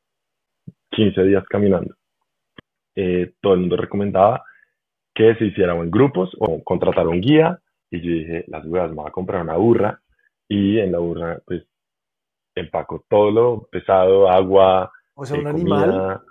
15 0.92 1.24
días 1.24 1.44
caminando. 1.50 1.96
Eh, 2.96 3.34
todo 3.42 3.56
el 3.56 3.62
mundo 3.62 3.78
recomendaba 3.78 4.44
que 5.14 5.36
se 5.36 5.46
hiciera 5.46 5.74
en 5.76 5.92
grupos 5.92 6.32
o 6.40 6.64
contratar 6.64 7.08
un 7.08 7.22
guía, 7.22 7.60
y 7.96 8.02
yo 8.02 8.12
dije, 8.12 8.46
las 8.48 8.66
huevas, 8.66 8.90
me 8.92 8.96
voy 8.98 9.08
a 9.08 9.12
comprar 9.12 9.42
una 9.42 9.56
burra, 9.58 10.02
y 10.48 10.80
en 10.80 10.92
la 10.92 11.00
burra, 11.00 11.40
pues, 11.46 11.64
empaco 12.56 13.06
todo 13.10 13.32
lo 13.32 13.68
pesado, 13.72 14.30
agua, 14.30 14.92
O 15.16 15.26
sea, 15.26 15.38
eh, 15.38 15.42
un 15.42 15.52
comida, 15.52 15.84
animal. 15.84 16.22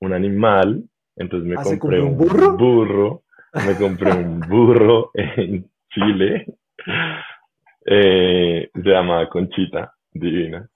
un 0.00 0.12
animal, 0.12 0.84
entonces 1.16 1.48
me 1.48 1.56
Ah, 1.56 1.64
¿se 1.64 1.78
compré 1.78 2.00
un 2.00 2.16
burro? 2.16 2.56
burro, 2.56 3.22
me 3.66 3.76
compré 3.76 4.12
un 4.12 4.40
burro 4.48 5.10
en 5.14 5.70
Chile, 5.90 6.46
eh, 7.86 8.70
se 8.74 8.88
llamaba 8.88 9.28
Conchita, 9.28 9.92
divina, 10.12 10.68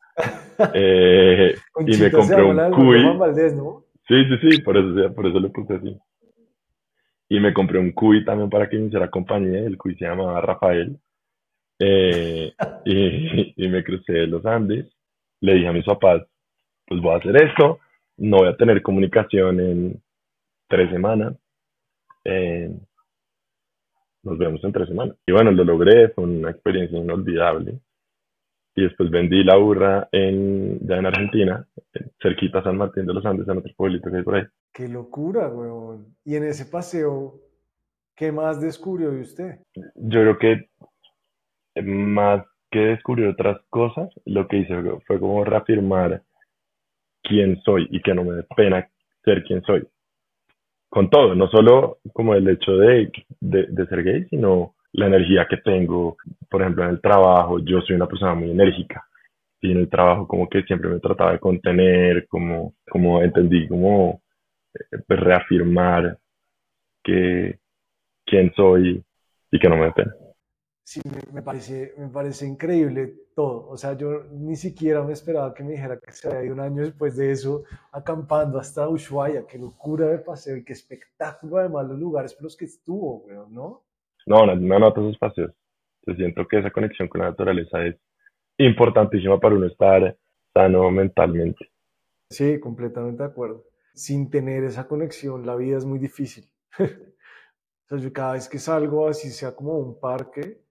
eh, 0.75 1.55
y 1.87 1.97
me 1.97 2.11
Conchita 2.11 2.11
compré 2.11 2.43
un 2.43 2.57
cuy, 2.71 3.03
¿no? 3.03 3.85
sí, 4.09 4.25
sí, 4.25 4.39
sí, 4.51 4.63
por 4.63 4.77
eso, 4.77 5.15
por 5.15 5.27
eso 5.27 5.41
lo 5.41 5.53
puse 5.53 5.75
así, 5.75 5.97
y 7.33 7.41
me 7.41 7.55
compré 7.55 7.79
un 7.79 7.93
cuy 7.93 8.27
también 8.27 8.51
para 8.51 8.69
que 8.69 8.77
me 8.77 8.89
hiciera 8.89 9.09
compañía, 9.09 9.61
el 9.61 9.79
cuy 9.79 9.95
se 9.97 10.05
llamaba 10.05 10.39
Rafael, 10.43 10.99
eh, 11.79 12.53
y, 12.85 13.65
y 13.65 13.69
me 13.69 13.83
crucé 13.83 14.13
de 14.13 14.27
los 14.27 14.45
Andes, 14.45 14.87
le 15.41 15.55
dije 15.55 15.69
a 15.69 15.73
mis 15.73 15.87
papás, 15.87 16.25
pues 16.87 17.01
voy 17.01 17.15
a 17.15 17.17
hacer 17.17 17.35
esto, 17.43 17.81
no 18.19 18.37
voy 18.37 18.49
a 18.49 18.57
tener 18.59 18.83
comunicación 18.83 19.61
en 19.61 20.03
tres 20.69 20.91
semanas, 20.91 21.35
eh, 22.27 22.71
nos 24.25 24.37
vemos 24.37 24.63
en 24.63 24.73
tres 24.73 24.89
semanas. 24.89 25.17
Y 25.27 25.33
bueno, 25.33 25.53
lo 25.53 25.65
logré, 25.65 26.11
fue 26.11 26.25
una 26.25 26.51
experiencia 26.51 26.99
inolvidable. 26.99 27.79
Y 28.75 28.83
después 28.85 29.11
vendí 29.11 29.45
la 29.45 29.57
burra 29.57 30.09
en, 30.13 30.79
ya 30.87 30.97
en 30.97 31.07
Argentina, 31.07 31.67
cerquita 32.23 32.61
a 32.61 32.63
San 32.65 32.79
Martín 32.79 33.05
de 33.07 33.13
los 33.15 33.25
Andes, 33.27 33.47
en 33.49 33.59
otro 33.59 33.73
pueblito 33.77 34.11
que 34.11 34.17
hay 34.17 34.23
por 34.23 34.35
ahí. 34.37 34.45
Qué 34.73 34.89
locura, 34.89 35.49
weón. 35.49 36.17
Y 36.25 36.37
en 36.37 36.45
ese 36.45 36.65
paseo, 36.65 37.35
¿qué 38.17 38.33
más 38.33 38.61
descubrió 38.63 39.11
de 39.11 39.21
usted? 39.21 39.59
Yo 39.95 40.21
creo 40.21 40.39
que 40.39 40.69
eh, 41.75 41.83
más 41.83 42.47
que 42.71 42.79
descubrir 42.79 43.27
otras 43.29 43.61
cosas, 43.69 44.09
lo 44.25 44.49
que 44.49 44.59
hice 44.59 44.81
fue- 44.81 45.01
fue 45.07 45.21
como 45.21 45.45
reafirmar 45.45 46.23
quién 47.23 47.61
soy 47.63 47.87
y 47.91 48.01
que 48.01 48.15
no 48.15 48.25
me 48.25 48.33
dé 48.37 48.45
pena 48.57 48.89
ser 49.25 49.45
quien 49.45 49.63
soy. 49.63 49.87
Con 50.89 51.11
todo, 51.11 51.35
no 51.35 51.49
solo 51.49 51.99
como 52.15 52.35
el 52.35 52.49
hecho 52.49 52.73
de, 52.77 53.13
de, 53.41 53.67
de 53.67 53.87
ser 53.87 54.03
gay, 54.03 54.27
sino 54.31 54.75
la 54.93 55.07
energía 55.07 55.47
que 55.49 55.59
tengo, 55.59 56.17
por 56.51 56.63
ejemplo, 56.63 56.85
en 56.85 56.91
el 56.91 57.01
trabajo, 57.01 57.59
yo 57.59 57.81
soy 57.81 57.97
una 57.97 58.07
persona 58.07 58.35
muy 58.35 58.51
enérgica 58.51 59.07
y 59.61 59.73
en 59.73 59.79
el 59.79 59.89
trabajo 59.89 60.27
como 60.27 60.49
que 60.49 60.63
siempre 60.65 60.91
me 60.91 61.01
trataba 61.01 61.33
de 61.33 61.39
contener, 61.39 62.27
como, 62.29 62.75
como 62.91 63.23
entendí, 63.23 63.69
como 63.69 64.23
eh, 64.75 64.99
pues, 65.07 65.21
reafirmar 65.21 66.19
que 67.03 67.59
quién 68.27 68.53
soy 68.55 69.03
y 69.51 69.59
que 69.59 69.69
no 69.69 69.77
me 69.77 69.87
dé 69.87 69.93
pena. 69.93 70.15
Sí, 70.85 71.01
me, 71.33 71.43
parece, 71.43 71.95
me 71.97 72.09
parece 72.09 72.47
increíble 72.47 73.15
todo. 73.37 73.69
O 73.69 73.77
sea, 73.77 73.97
yo 73.97 74.25
ni 74.33 74.57
siquiera 74.57 75.03
me 75.03 75.13
esperaba 75.13 75.55
que 75.55 75.63
me 75.63 75.73
dijera 75.73 75.99
que 75.99 76.13
se 76.13 76.29
había 76.29 76.45
ido 76.45 76.55
un 76.55 76.61
año 76.61 76.83
después 76.83 77.17
de 77.17 77.31
eso 77.31 77.63
acampando 77.93 78.59
hasta 78.59 78.89
Ushuaia. 78.89 79.47
Qué 79.47 79.59
locura 79.59 80.09
de 80.09 80.19
paseo 80.19 80.57
y 80.57 80.65
qué 80.65 80.73
espectáculo 80.73 81.59
además 81.59 81.87
los 81.87 81.99
lugares 81.99 82.35
por 82.35 82.45
los 82.45 82.57
que 82.57 82.65
estuvo, 82.65 83.25
¿no? 83.49 83.85
No, 84.27 84.47
no, 84.47 84.55
no 84.55 84.79
noto 84.79 85.01
esos 85.01 85.19
paseos. 85.19 85.53
Yo 86.07 86.15
siento 86.15 86.47
que 86.47 86.59
esa 86.59 86.71
conexión 86.71 87.09
con 87.09 87.21
la 87.21 87.31
naturaleza 87.31 87.85
es 87.85 87.97
importantísima 88.59 89.39
para 89.39 89.55
uno 89.55 89.67
estar 89.67 90.17
sano 90.53 90.91
mentalmente. 90.91 91.71
Sí, 92.31 92.59
completamente 92.61 93.23
de 93.23 93.29
acuerdo. 93.29 93.65
Sin 93.95 94.31
tener 94.31 94.65
esa 94.65 94.89
conexión, 94.89 95.47
la 95.47 95.57
vida 95.57 95.77
es 95.77 95.85
muy 95.85 95.99
difícil. 95.99 96.51
O 97.85 97.95
sea, 97.95 97.99
yo 97.99 98.13
cada 98.13 98.33
vez 98.33 98.49
que 98.49 98.59
salgo, 98.59 99.07
así 99.07 99.29
sea 99.29 99.55
como 99.55 99.77
un 99.77 100.01
parque, 100.01 100.65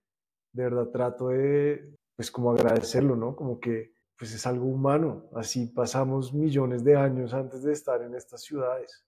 de 0.53 0.63
verdad 0.63 0.87
trato 0.87 1.27
de, 1.27 1.95
pues 2.15 2.31
como 2.31 2.51
agradecerlo, 2.51 3.15
¿no? 3.15 3.35
Como 3.35 3.59
que, 3.59 3.93
pues 4.17 4.33
es 4.33 4.47
algo 4.47 4.65
humano. 4.65 5.29
Así 5.35 5.67
pasamos 5.67 6.33
millones 6.33 6.83
de 6.83 6.95
años 6.95 7.35
antes 7.35 7.61
de 7.61 7.73
estar 7.73 8.01
en 8.01 8.15
estas 8.15 8.41
ciudades. 8.41 9.05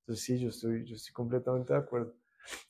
Entonces 0.00 0.24
sí, 0.24 0.38
yo 0.40 0.48
estoy, 0.48 0.84
yo 0.84 0.96
estoy 0.96 1.12
completamente 1.12 1.72
de 1.72 1.78
acuerdo. 1.78 2.14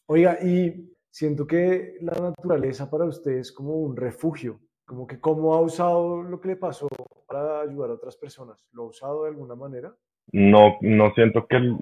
Oiga, 0.06 0.38
y 0.42 0.95
siento 1.16 1.46
que 1.46 1.94
la 2.02 2.12
naturaleza 2.12 2.90
para 2.90 3.06
usted 3.06 3.38
es 3.38 3.50
como 3.50 3.76
un 3.76 3.96
refugio, 3.96 4.60
como 4.84 5.06
que 5.06 5.18
cómo 5.18 5.54
ha 5.54 5.60
usado 5.62 6.22
lo 6.22 6.38
que 6.38 6.48
le 6.48 6.56
pasó 6.56 6.88
para 7.26 7.62
ayudar 7.62 7.88
a 7.88 7.94
otras 7.94 8.18
personas. 8.18 8.62
¿Lo 8.72 8.82
ha 8.82 8.86
usado 8.88 9.22
de 9.22 9.30
alguna 9.30 9.54
manera? 9.54 9.94
No, 10.32 10.76
no 10.82 11.14
siento 11.14 11.46
que 11.46 11.74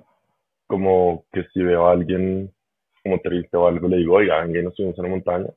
como 0.68 1.24
que 1.32 1.42
si 1.52 1.64
veo 1.64 1.88
a 1.88 1.92
alguien 1.92 2.54
como 3.02 3.18
triste 3.18 3.56
o 3.56 3.66
algo, 3.66 3.88
le 3.88 3.96
digo, 3.96 4.14
oiga, 4.14 4.40
venga, 4.44 4.60
y 4.60 4.62
nos 4.62 4.76
subimos 4.76 4.98
a 4.98 5.02
una 5.02 5.10
montaña. 5.10 5.50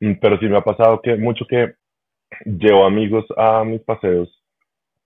Mm, 0.00 0.12
Pero 0.20 0.38
sí 0.38 0.46
me 0.46 0.58
ha 0.58 0.62
pasado 0.62 1.00
que 1.00 1.16
mucho 1.16 1.46
que 1.48 1.74
llevo 2.44 2.84
amigos 2.84 3.24
a 3.38 3.64
mis 3.64 3.80
paseos 3.80 4.28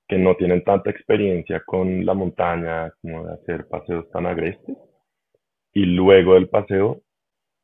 que 0.09 0.18
no 0.18 0.35
tienen 0.35 0.64
tanta 0.64 0.90
experiencia 0.90 1.62
con 1.64 2.05
la 2.05 2.14
montaña 2.14 2.92
como 3.01 3.27
de 3.27 3.35
hacer 3.35 3.68
paseos 3.68 4.11
tan 4.11 4.27
agrestes. 4.27 4.77
Y 5.72 5.85
luego 5.87 6.35
del 6.35 6.49
paseo 6.49 7.06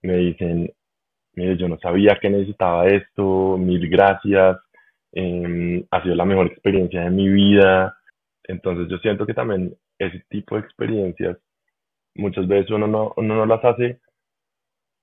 me 0.03 0.17
dicen, 0.17 0.73
mire, 1.35 1.57
yo 1.57 1.69
no 1.69 1.79
sabía 1.79 2.19
que 2.21 2.31
necesitaba 2.31 2.87
esto, 2.87 3.57
mil 3.59 3.89
gracias, 3.89 4.59
em, 5.13 5.85
ha 5.91 6.03
sido 6.03 6.15
la 6.15 6.25
mejor 6.25 6.47
experiencia 6.47 7.03
de 7.03 7.11
mi 7.11 7.29
vida. 7.29 7.97
Entonces 8.45 8.89
yo 8.89 8.99
siento 8.99 9.27
que 9.27 9.35
también 9.35 9.75
ese 9.99 10.25
tipo 10.29 10.57
de 10.57 10.63
experiencias 10.63 11.39
muchas 12.15 12.47
veces 12.47 12.71
uno 12.71 12.87
no, 12.87 13.13
uno 13.17 13.35
no 13.37 13.47
las 13.47 13.65
hace 13.65 14.01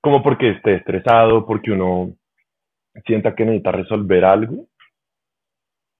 como 0.01 0.23
porque 0.23 0.51
esté 0.51 0.75
estresado, 0.75 1.45
porque 1.45 1.71
uno 1.71 2.13
sienta 3.05 3.35
que 3.35 3.45
necesita 3.45 3.71
resolver 3.71 4.25
algo, 4.25 4.67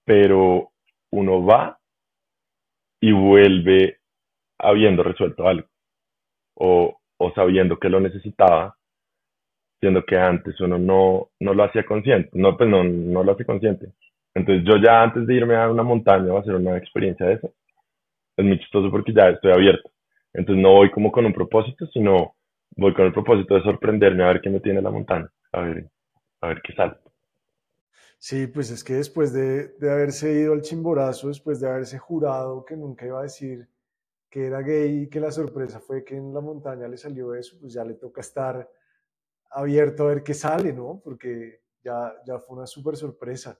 pero 0.04 0.70
uno 1.10 1.44
va 1.44 1.78
y 3.00 3.12
vuelve 3.12 3.98
habiendo 4.58 5.02
resuelto 5.02 5.48
algo 5.48 5.68
o, 6.54 7.00
o 7.18 7.32
sabiendo 7.32 7.78
que 7.78 7.88
lo 7.88 8.00
necesitaba, 8.00 8.76
siendo 9.80 10.04
que 10.04 10.16
antes 10.16 10.60
uno 10.60 10.78
no, 10.78 11.30
no 11.40 11.54
lo 11.54 11.64
hacía 11.64 11.84
consciente, 11.84 12.30
no, 12.34 12.56
pues 12.56 12.68
no, 12.68 12.84
no 12.84 13.24
lo 13.24 13.32
hace 13.32 13.44
consciente. 13.44 13.92
Entonces 14.34 14.64
yo 14.64 14.76
ya 14.76 15.02
antes 15.02 15.26
de 15.26 15.34
irme 15.34 15.56
a 15.56 15.70
una 15.70 15.82
montaña 15.82 16.32
o 16.32 16.36
a 16.36 16.40
hacer 16.40 16.54
una 16.54 16.76
experiencia 16.76 17.26
de 17.26 17.34
esa, 17.34 17.48
es 18.36 18.44
muy 18.44 18.58
chistoso 18.60 18.90
porque 18.90 19.12
ya 19.12 19.30
estoy 19.30 19.52
abierto. 19.52 19.90
Entonces 20.32 20.62
no 20.62 20.72
voy 20.74 20.90
como 20.90 21.10
con 21.10 21.26
un 21.26 21.32
propósito, 21.32 21.86
sino 21.86 22.36
voy 22.76 22.94
con 22.94 23.06
el 23.06 23.12
propósito 23.12 23.54
de 23.54 23.62
sorprenderme 23.62 24.22
a 24.22 24.28
ver 24.28 24.40
qué 24.40 24.50
me 24.50 24.60
tiene 24.60 24.82
la 24.82 24.90
montaña, 24.90 25.30
a 25.52 25.60
ver, 25.62 25.90
a 26.42 26.48
ver 26.48 26.62
qué 26.62 26.74
sale. 26.74 26.94
Sí, 28.18 28.46
pues 28.46 28.70
es 28.70 28.84
que 28.84 28.94
después 28.94 29.32
de, 29.32 29.68
de 29.78 29.90
haberse 29.90 30.32
ido 30.32 30.52
al 30.52 30.60
chimborazo, 30.60 31.28
después 31.28 31.58
de 31.58 31.68
haberse 31.68 31.98
jurado 31.98 32.64
que 32.66 32.76
nunca 32.76 33.06
iba 33.06 33.18
a 33.18 33.22
decir 33.22 33.66
que 34.28 34.46
era 34.46 34.60
gay 34.60 35.02
y 35.02 35.08
que 35.08 35.20
la 35.20 35.32
sorpresa 35.32 35.80
fue 35.80 36.04
que 36.04 36.16
en 36.16 36.32
la 36.32 36.40
montaña 36.40 36.86
le 36.86 36.98
salió 36.98 37.34
eso, 37.34 37.56
pues 37.60 37.72
ya 37.72 37.82
le 37.82 37.94
toca 37.94 38.20
estar 38.20 38.68
abierto 39.50 40.04
a 40.04 40.08
ver 40.08 40.22
qué 40.22 40.34
sale, 40.34 40.72
¿no? 40.72 41.00
Porque 41.02 41.60
ya, 41.82 42.12
ya 42.26 42.38
fue 42.38 42.56
una 42.56 42.66
súper 42.66 42.96
sorpresa. 42.96 43.58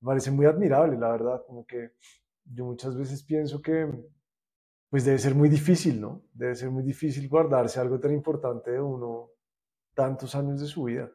Me 0.00 0.06
parece 0.06 0.30
muy 0.30 0.46
admirable, 0.46 0.96
la 0.98 1.10
verdad, 1.10 1.42
como 1.46 1.66
que 1.66 1.92
yo 2.44 2.64
muchas 2.64 2.96
veces 2.96 3.22
pienso 3.22 3.60
que 3.60 3.88
pues 4.90 5.04
debe 5.04 5.18
ser 5.18 5.34
muy 5.34 5.48
difícil, 5.48 6.00
¿no? 6.00 6.22
Debe 6.32 6.54
ser 6.54 6.70
muy 6.70 6.82
difícil 6.82 7.28
guardarse 7.28 7.78
algo 7.78 8.00
tan 8.00 8.12
importante 8.12 8.70
de 8.70 8.80
uno 8.80 9.30
tantos 9.94 10.34
años 10.34 10.60
de 10.60 10.66
su 10.66 10.84
vida. 10.84 11.10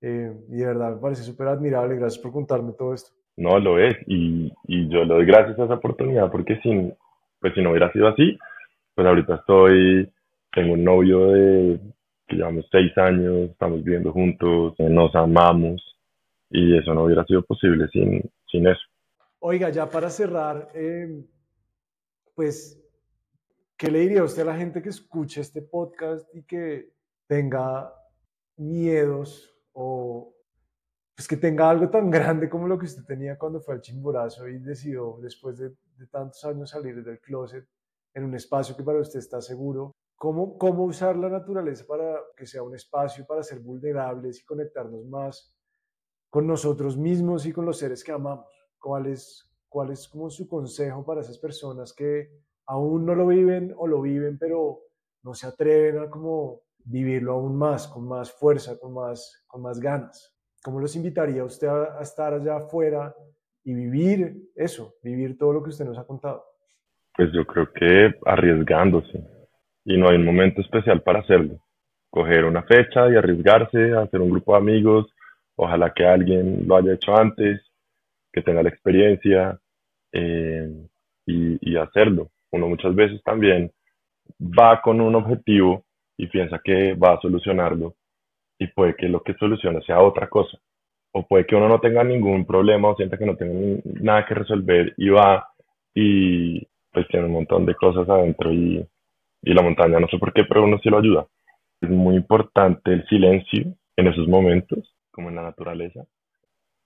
Eh, 0.00 0.32
y 0.48 0.56
de 0.56 0.66
verdad 0.66 0.94
me 0.94 1.00
parece 1.00 1.22
súper 1.22 1.48
admirable. 1.48 1.96
Gracias 1.96 2.22
por 2.22 2.32
contarme 2.32 2.72
todo 2.72 2.94
esto. 2.94 3.10
No 3.36 3.58
lo 3.58 3.78
es, 3.80 3.96
y, 4.06 4.52
y 4.68 4.88
yo 4.88 5.04
le 5.04 5.14
doy 5.14 5.26
gracias 5.26 5.58
a 5.58 5.64
esa 5.64 5.74
oportunidad 5.74 6.30
porque 6.30 6.60
sin, 6.60 6.94
pues 7.40 7.52
si 7.54 7.62
no 7.62 7.70
hubiera 7.70 7.90
sido 7.92 8.06
así, 8.06 8.38
pues 8.94 9.06
ahorita 9.08 9.34
estoy, 9.34 10.08
tengo 10.52 10.74
un 10.74 10.84
novio 10.84 11.32
de 11.32 11.80
llevamos 12.28 12.66
seis 12.70 12.96
años, 12.96 13.50
estamos 13.50 13.82
viviendo 13.82 14.12
juntos, 14.12 14.74
eh, 14.78 14.88
nos 14.88 15.14
amamos, 15.14 15.82
y 16.50 16.76
eso 16.76 16.94
no 16.94 17.04
hubiera 17.04 17.24
sido 17.24 17.42
posible 17.44 17.88
sin, 17.88 18.22
sin 18.50 18.66
eso. 18.66 18.82
Oiga, 19.40 19.70
ya 19.70 19.88
para 19.88 20.08
cerrar, 20.08 20.70
eh, 20.74 21.24
pues, 22.34 22.80
¿qué 23.76 23.90
le 23.90 24.00
diría 24.00 24.24
usted 24.24 24.42
a 24.42 24.46
la 24.46 24.56
gente 24.56 24.80
que 24.80 24.88
escuche 24.88 25.40
este 25.40 25.62
podcast 25.62 26.26
y 26.34 26.44
que 26.44 26.92
tenga 27.26 27.92
miedos 28.56 29.52
o 29.72 30.32
pues 31.16 31.28
que 31.28 31.36
tenga 31.36 31.70
algo 31.70 31.88
tan 31.90 32.10
grande 32.10 32.48
como 32.48 32.66
lo 32.66 32.78
que 32.78 32.86
usted 32.86 33.04
tenía 33.04 33.38
cuando 33.38 33.60
fue 33.60 33.74
al 33.74 33.80
Chimborazo 33.80 34.48
y 34.48 34.58
decidió 34.58 35.18
después 35.20 35.58
de, 35.58 35.70
de 35.96 36.06
tantos 36.06 36.44
años 36.44 36.70
salir 36.70 37.02
del 37.04 37.20
closet 37.20 37.66
en 38.14 38.24
un 38.24 38.34
espacio 38.34 38.76
que 38.76 38.82
para 38.82 39.00
usted 39.00 39.18
está 39.18 39.40
seguro? 39.40 39.94
¿Cómo, 40.16 40.56
¿Cómo 40.58 40.84
usar 40.84 41.16
la 41.16 41.28
naturaleza 41.28 41.84
para 41.86 42.18
que 42.36 42.46
sea 42.46 42.62
un 42.62 42.74
espacio 42.74 43.26
para 43.26 43.42
ser 43.42 43.60
vulnerables 43.60 44.40
y 44.40 44.44
conectarnos 44.44 45.04
más 45.06 45.54
con 46.34 46.48
nosotros 46.48 46.96
mismos 46.96 47.46
y 47.46 47.52
con 47.52 47.64
los 47.64 47.78
seres 47.78 48.02
que 48.02 48.10
amamos. 48.10 48.48
¿Cuál 48.80 49.06
es, 49.06 49.48
cuál 49.68 49.92
es 49.92 50.08
como 50.08 50.28
su 50.30 50.48
consejo 50.48 51.06
para 51.06 51.20
esas 51.20 51.38
personas 51.38 51.92
que 51.92 52.28
aún 52.66 53.06
no 53.06 53.14
lo 53.14 53.28
viven 53.28 53.72
o 53.76 53.86
lo 53.86 54.02
viven, 54.02 54.36
pero 54.36 54.80
no 55.22 55.32
se 55.32 55.46
atreven 55.46 56.02
a 56.02 56.10
como 56.10 56.62
vivirlo 56.78 57.34
aún 57.34 57.56
más, 57.56 57.86
con 57.86 58.08
más 58.08 58.32
fuerza, 58.32 58.76
con 58.80 58.94
más, 58.94 59.44
con 59.46 59.62
más 59.62 59.78
ganas? 59.78 60.36
¿Cómo 60.60 60.80
los 60.80 60.96
invitaría 60.96 61.44
usted 61.44 61.68
a, 61.68 62.00
a 62.00 62.02
estar 62.02 62.34
allá 62.34 62.56
afuera 62.56 63.14
y 63.62 63.72
vivir 63.72 64.50
eso, 64.56 64.96
vivir 65.04 65.38
todo 65.38 65.52
lo 65.52 65.62
que 65.62 65.70
usted 65.70 65.84
nos 65.84 65.98
ha 65.98 66.04
contado? 66.04 66.44
Pues 67.16 67.28
yo 67.32 67.46
creo 67.46 67.72
que 67.72 68.12
arriesgándose. 68.26 69.22
Y 69.84 69.96
no 69.96 70.08
hay 70.08 70.16
un 70.16 70.24
momento 70.24 70.60
especial 70.60 71.02
para 71.02 71.20
hacerlo. 71.20 71.58
Coger 72.10 72.44
una 72.44 72.62
fecha 72.62 73.10
y 73.10 73.16
arriesgarse, 73.16 73.94
hacer 73.94 74.20
un 74.20 74.30
grupo 74.30 74.52
de 74.52 74.58
amigos. 74.58 75.06
Ojalá 75.56 75.92
que 75.92 76.04
alguien 76.04 76.66
lo 76.66 76.76
haya 76.76 76.94
hecho 76.94 77.16
antes, 77.16 77.60
que 78.32 78.42
tenga 78.42 78.62
la 78.62 78.70
experiencia 78.70 79.58
eh, 80.12 80.68
y, 81.26 81.72
y 81.72 81.76
hacerlo. 81.76 82.30
Uno 82.50 82.68
muchas 82.68 82.94
veces 82.94 83.22
también 83.22 83.70
va 84.40 84.80
con 84.80 85.00
un 85.00 85.14
objetivo 85.14 85.84
y 86.16 86.28
piensa 86.28 86.60
que 86.62 86.94
va 86.94 87.14
a 87.14 87.20
solucionarlo 87.20 87.94
y 88.58 88.68
puede 88.68 88.94
que 88.96 89.08
lo 89.08 89.22
que 89.22 89.34
solucione 89.34 89.82
sea 89.82 90.00
otra 90.00 90.28
cosa. 90.28 90.58
O 91.12 91.26
puede 91.26 91.46
que 91.46 91.54
uno 91.54 91.68
no 91.68 91.80
tenga 91.80 92.02
ningún 92.02 92.44
problema 92.44 92.88
o 92.88 92.96
sienta 92.96 93.18
que 93.18 93.26
no 93.26 93.36
tenga 93.36 93.80
nada 94.00 94.26
que 94.26 94.34
resolver 94.34 94.94
y 94.96 95.08
va 95.10 95.48
y 95.94 96.66
pues 96.92 97.06
tiene 97.08 97.26
un 97.26 97.32
montón 97.32 97.66
de 97.66 97.74
cosas 97.74 98.08
adentro 98.08 98.52
y, 98.52 98.84
y 99.44 99.52
la 99.52 99.62
montaña, 99.62 100.00
no 100.00 100.08
sé 100.08 100.18
por 100.18 100.32
qué, 100.32 100.44
pero 100.44 100.64
uno 100.64 100.78
sí 100.82 100.88
lo 100.88 100.98
ayuda. 100.98 101.26
Es 101.80 101.90
muy 101.90 102.16
importante 102.16 102.92
el 102.92 103.06
silencio 103.06 103.74
en 103.96 104.06
esos 104.06 104.26
momentos, 104.26 104.94
como 105.10 105.28
en 105.28 105.36
la 105.36 105.42
naturaleza, 105.42 106.04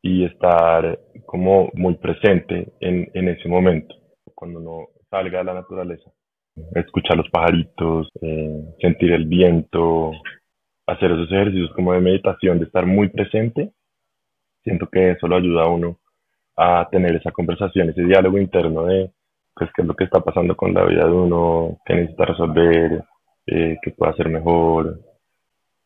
y 0.02 0.24
estar 0.24 0.98
como 1.26 1.70
muy 1.74 1.94
presente 1.96 2.72
en, 2.80 3.10
en 3.14 3.28
ese 3.28 3.48
momento, 3.48 3.94
cuando 4.34 4.60
uno 4.60 4.88
salga 5.10 5.40
a 5.40 5.44
la 5.44 5.54
naturaleza. 5.54 6.10
Escuchar 6.74 7.16
los 7.16 7.30
pajaritos, 7.30 8.10
eh, 8.20 8.64
sentir 8.80 9.12
el 9.12 9.26
viento, 9.26 10.10
hacer 10.86 11.12
esos 11.12 11.30
ejercicios 11.30 11.70
como 11.74 11.92
de 11.92 12.00
meditación, 12.00 12.58
de 12.58 12.64
estar 12.64 12.84
muy 12.86 13.08
presente, 13.08 13.70
siento 14.64 14.88
que 14.88 15.12
eso 15.12 15.28
lo 15.28 15.36
ayuda 15.36 15.62
a 15.62 15.68
uno 15.68 15.98
a 16.56 16.88
tener 16.90 17.14
esa 17.14 17.30
conversación, 17.30 17.90
ese 17.90 18.02
diálogo 18.02 18.38
interno 18.38 18.84
de 18.84 19.12
pues 19.58 19.70
qué 19.74 19.82
es 19.82 19.88
lo 19.88 19.96
que 19.96 20.04
está 20.04 20.20
pasando 20.20 20.56
con 20.56 20.72
la 20.72 20.84
vida 20.84 21.04
de 21.04 21.12
uno, 21.12 21.80
qué 21.84 21.94
necesita 21.94 22.26
resolver, 22.26 23.04
eh, 23.46 23.76
qué 23.82 23.90
puede 23.90 24.12
hacer 24.12 24.28
mejor. 24.28 25.00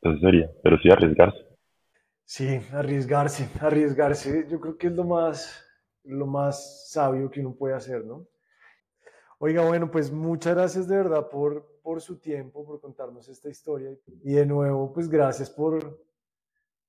Entonces 0.01 0.21
sería, 0.21 0.51
pero 0.63 0.79
sí 0.79 0.91
arriesgarse. 0.91 1.39
Sí, 2.25 2.61
arriesgarse, 2.73 3.49
arriesgarse, 3.61 4.47
yo 4.49 4.61
creo 4.61 4.77
que 4.77 4.89
es 4.89 4.93
lo 4.93 5.05
más, 5.05 5.65
lo 6.05 6.27
más 6.27 6.91
sabio 6.91 7.31
que 7.31 7.41
uno 7.41 7.55
puede 7.55 7.75
hacer, 7.75 8.05
¿no? 8.05 8.27
Oiga, 9.39 9.67
bueno, 9.67 9.91
pues 9.91 10.13
muchas 10.13 10.55
gracias 10.55 10.87
de 10.87 10.97
verdad 10.97 11.29
por, 11.29 11.81
por 11.83 12.01
su 12.01 12.19
tiempo, 12.21 12.65
por 12.65 12.81
contarnos 12.81 13.29
esta 13.29 13.49
historia. 13.49 13.91
Y 14.23 14.35
de 14.35 14.47
nuevo, 14.47 14.93
pues 14.93 15.09
gracias 15.09 15.51
por, 15.51 16.01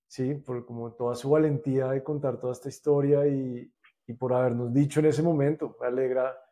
sí, 0.08 0.36
por 0.36 0.64
como 0.66 0.94
toda 0.94 1.16
su 1.16 1.32
valentía 1.32 1.88
de 1.88 2.04
contar 2.04 2.40
toda 2.40 2.54
esta 2.54 2.70
historia 2.70 3.26
y, 3.26 3.72
y 4.06 4.14
por 4.14 4.34
habernos 4.34 4.72
dicho 4.72 5.00
en 5.00 5.08
ese 5.08 5.24
momento. 5.24 5.76
Me 5.82 5.88
alegra 5.88 6.43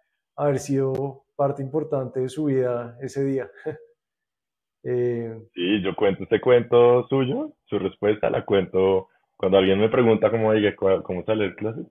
haber 0.42 0.60
sido 0.60 1.24
parte 1.36 1.62
importante 1.62 2.20
de 2.20 2.30
su 2.30 2.46
vida 2.46 2.98
ese 3.02 3.24
día. 3.24 3.50
eh, 4.84 5.40
sí, 5.54 5.82
yo 5.84 5.96
cuento 5.96 6.24
este 6.24 6.42
cuento 6.42 7.08
suyo, 7.08 7.54
su 7.66 7.78
respuesta 7.78 8.30
la 8.30 8.44
cuento 8.44 9.10
cuando 9.38 9.60
alguien 9.60 9.80
me 9.80 9.90
pregunta 9.90 10.32
cómo, 10.32 10.52
cómo 11.04 11.24
sale 11.26 11.46
el 11.46 11.56
clase. 11.56 11.82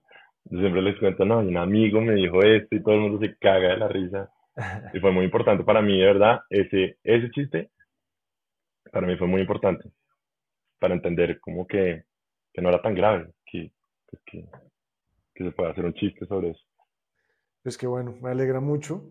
Yo 0.45 0.59
siempre 0.59 0.83
les 0.83 0.99
cuento, 0.99 1.25
no, 1.25 1.39
un 1.39 1.57
amigo 1.57 2.01
me 2.01 2.15
dijo 2.15 2.43
esto 2.43 2.75
y 2.75 2.83
todo 2.83 2.95
el 2.95 3.01
mundo 3.01 3.19
se 3.21 3.37
caga 3.39 3.69
de 3.69 3.77
la 3.77 3.89
risa. 3.89 4.31
Y 4.95 4.99
fue 4.99 5.13
muy 5.13 5.25
importante 5.25 5.63
para 5.63 5.81
mí, 5.81 5.99
de 5.99 6.07
verdad, 6.07 6.41
ese, 6.51 6.99
ese 7.05 7.31
chiste, 7.31 7.71
para 8.91 9.07
mí 9.07 9.17
fue 9.17 9.29
muy 9.29 9.41
importante, 9.41 9.89
para 10.79 10.95
entender 10.95 11.39
como 11.41 11.67
que, 11.67 12.05
que 12.53 12.61
no 12.61 12.69
era 12.69 12.83
tan 12.83 12.95
grave, 12.95 13.31
que, 13.47 13.71
que, 14.27 14.45
que 15.35 15.45
se 15.45 15.53
puede 15.53 15.71
hacer 15.71 15.85
un 15.85 15.95
chiste 15.95 16.27
sobre 16.27 16.51
eso. 16.51 16.70
Pues 17.63 17.77
que 17.77 17.87
bueno, 17.87 18.17
me 18.23 18.31
alegra 18.31 18.61
mucho 18.61 19.03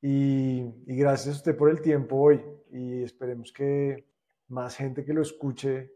y, 0.00 0.60
y, 0.86 0.96
gracias 0.96 1.34
a 1.34 1.38
usted 1.38 1.56
por 1.56 1.70
el 1.70 1.82
tiempo 1.82 2.16
hoy 2.16 2.40
y 2.72 3.02
esperemos 3.02 3.52
que 3.52 4.06
más 4.48 4.76
gente 4.76 5.04
que 5.04 5.12
lo 5.12 5.22
escuche 5.22 5.92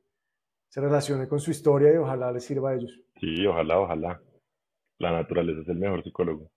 se 0.69 0.81
relacione 0.81 1.29
con 1.29 1.39
su 1.39 1.53
historia 1.53 1.93
y 1.93 1.97
ojalá 1.97 2.33
les 2.33 2.45
sirva 2.45 2.71
a 2.71 2.75
ellos. 2.75 3.01
Sí, 3.21 3.47
ojalá, 3.47 3.79
ojalá. 3.79 4.21
La 4.99 5.13
naturaleza 5.13 5.61
es 5.61 5.69
el 5.69 5.77
mejor 5.77 6.03
psicólogo. 6.03 6.51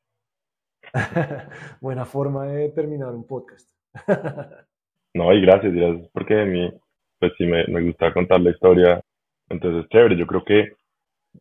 Buena 1.82 2.06
forma 2.06 2.48
de 2.48 2.70
terminar 2.70 3.14
un 3.14 3.26
podcast. 3.26 3.70
no, 5.14 5.34
y 5.34 5.42
gracias, 5.42 5.74
gracias, 5.74 6.10
porque 6.14 6.42
a 6.42 6.46
mí, 6.46 6.72
pues 7.20 7.32
sí, 7.38 7.46
me, 7.46 7.66
me 7.68 7.84
gusta 7.84 8.14
contar 8.14 8.42
la 8.42 8.52
historia. 8.52 9.04
Entonces, 9.50 9.90
chévere, 9.90 10.18
yo 10.18 10.26
creo 10.28 10.44
que 10.44 10.74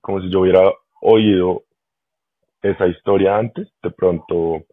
como 0.01 0.21
si 0.21 0.31
yo 0.31 0.41
hubiera 0.41 0.71
oído 1.01 1.65
esa 2.71 2.87
historia 2.87 3.37
antes, 3.37 3.69
de 3.83 3.91
pronto 3.91 4.65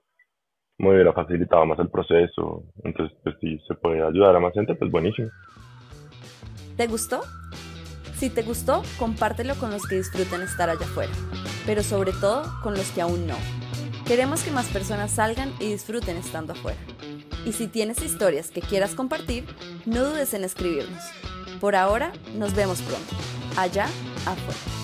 me 0.78 0.90
hubiera 0.90 1.14
facilitado 1.14 1.66
más 1.66 1.80
el 1.80 1.90
proceso. 1.90 2.64
Entonces, 2.84 3.18
pues 3.24 3.36
si 3.40 3.60
se 3.68 3.76
puede 3.76 4.04
ayudar 4.04 4.36
a 4.36 4.40
más 4.40 4.54
gente, 4.54 4.76
pues 4.76 4.92
buenísimo. 4.92 5.30
¿Te 6.78 6.88
gustó? 6.88 7.22
Si 8.16 8.30
te 8.30 8.42
gustó, 8.42 8.84
compártelo 8.98 9.56
con 9.56 9.72
los 9.72 9.86
que 9.86 9.96
disfruten 9.96 10.42
estar 10.42 10.70
allá 10.70 10.86
afuera, 10.86 11.12
pero 11.66 11.84
sobre 11.84 12.12
todo 12.14 12.44
con 12.62 12.74
los 12.74 12.90
que 12.92 13.02
aún 13.02 13.28
no. 13.28 13.36
Queremos 14.06 14.44
que 14.44 14.52
más 14.52 14.70
personas 14.70 15.12
salgan 15.12 15.52
y 15.60 15.72
disfruten 15.72 16.18
estando 16.18 16.54
afuera. 16.54 16.80
Y 17.46 17.52
si 17.54 17.68
tienes 17.68 18.02
historias 18.02 18.52
que 18.52 18.62
quieras 18.62 18.96
compartir, 18.96 19.46
no 19.86 20.04
dudes 20.04 20.34
en 20.34 20.44
escribirnos. 20.44 21.04
Por 21.60 21.76
ahora, 21.76 22.12
nos 22.38 22.56
vemos 22.56 22.82
pronto. 22.82 23.16
Allá 23.58 23.86
afuera. 24.26 24.83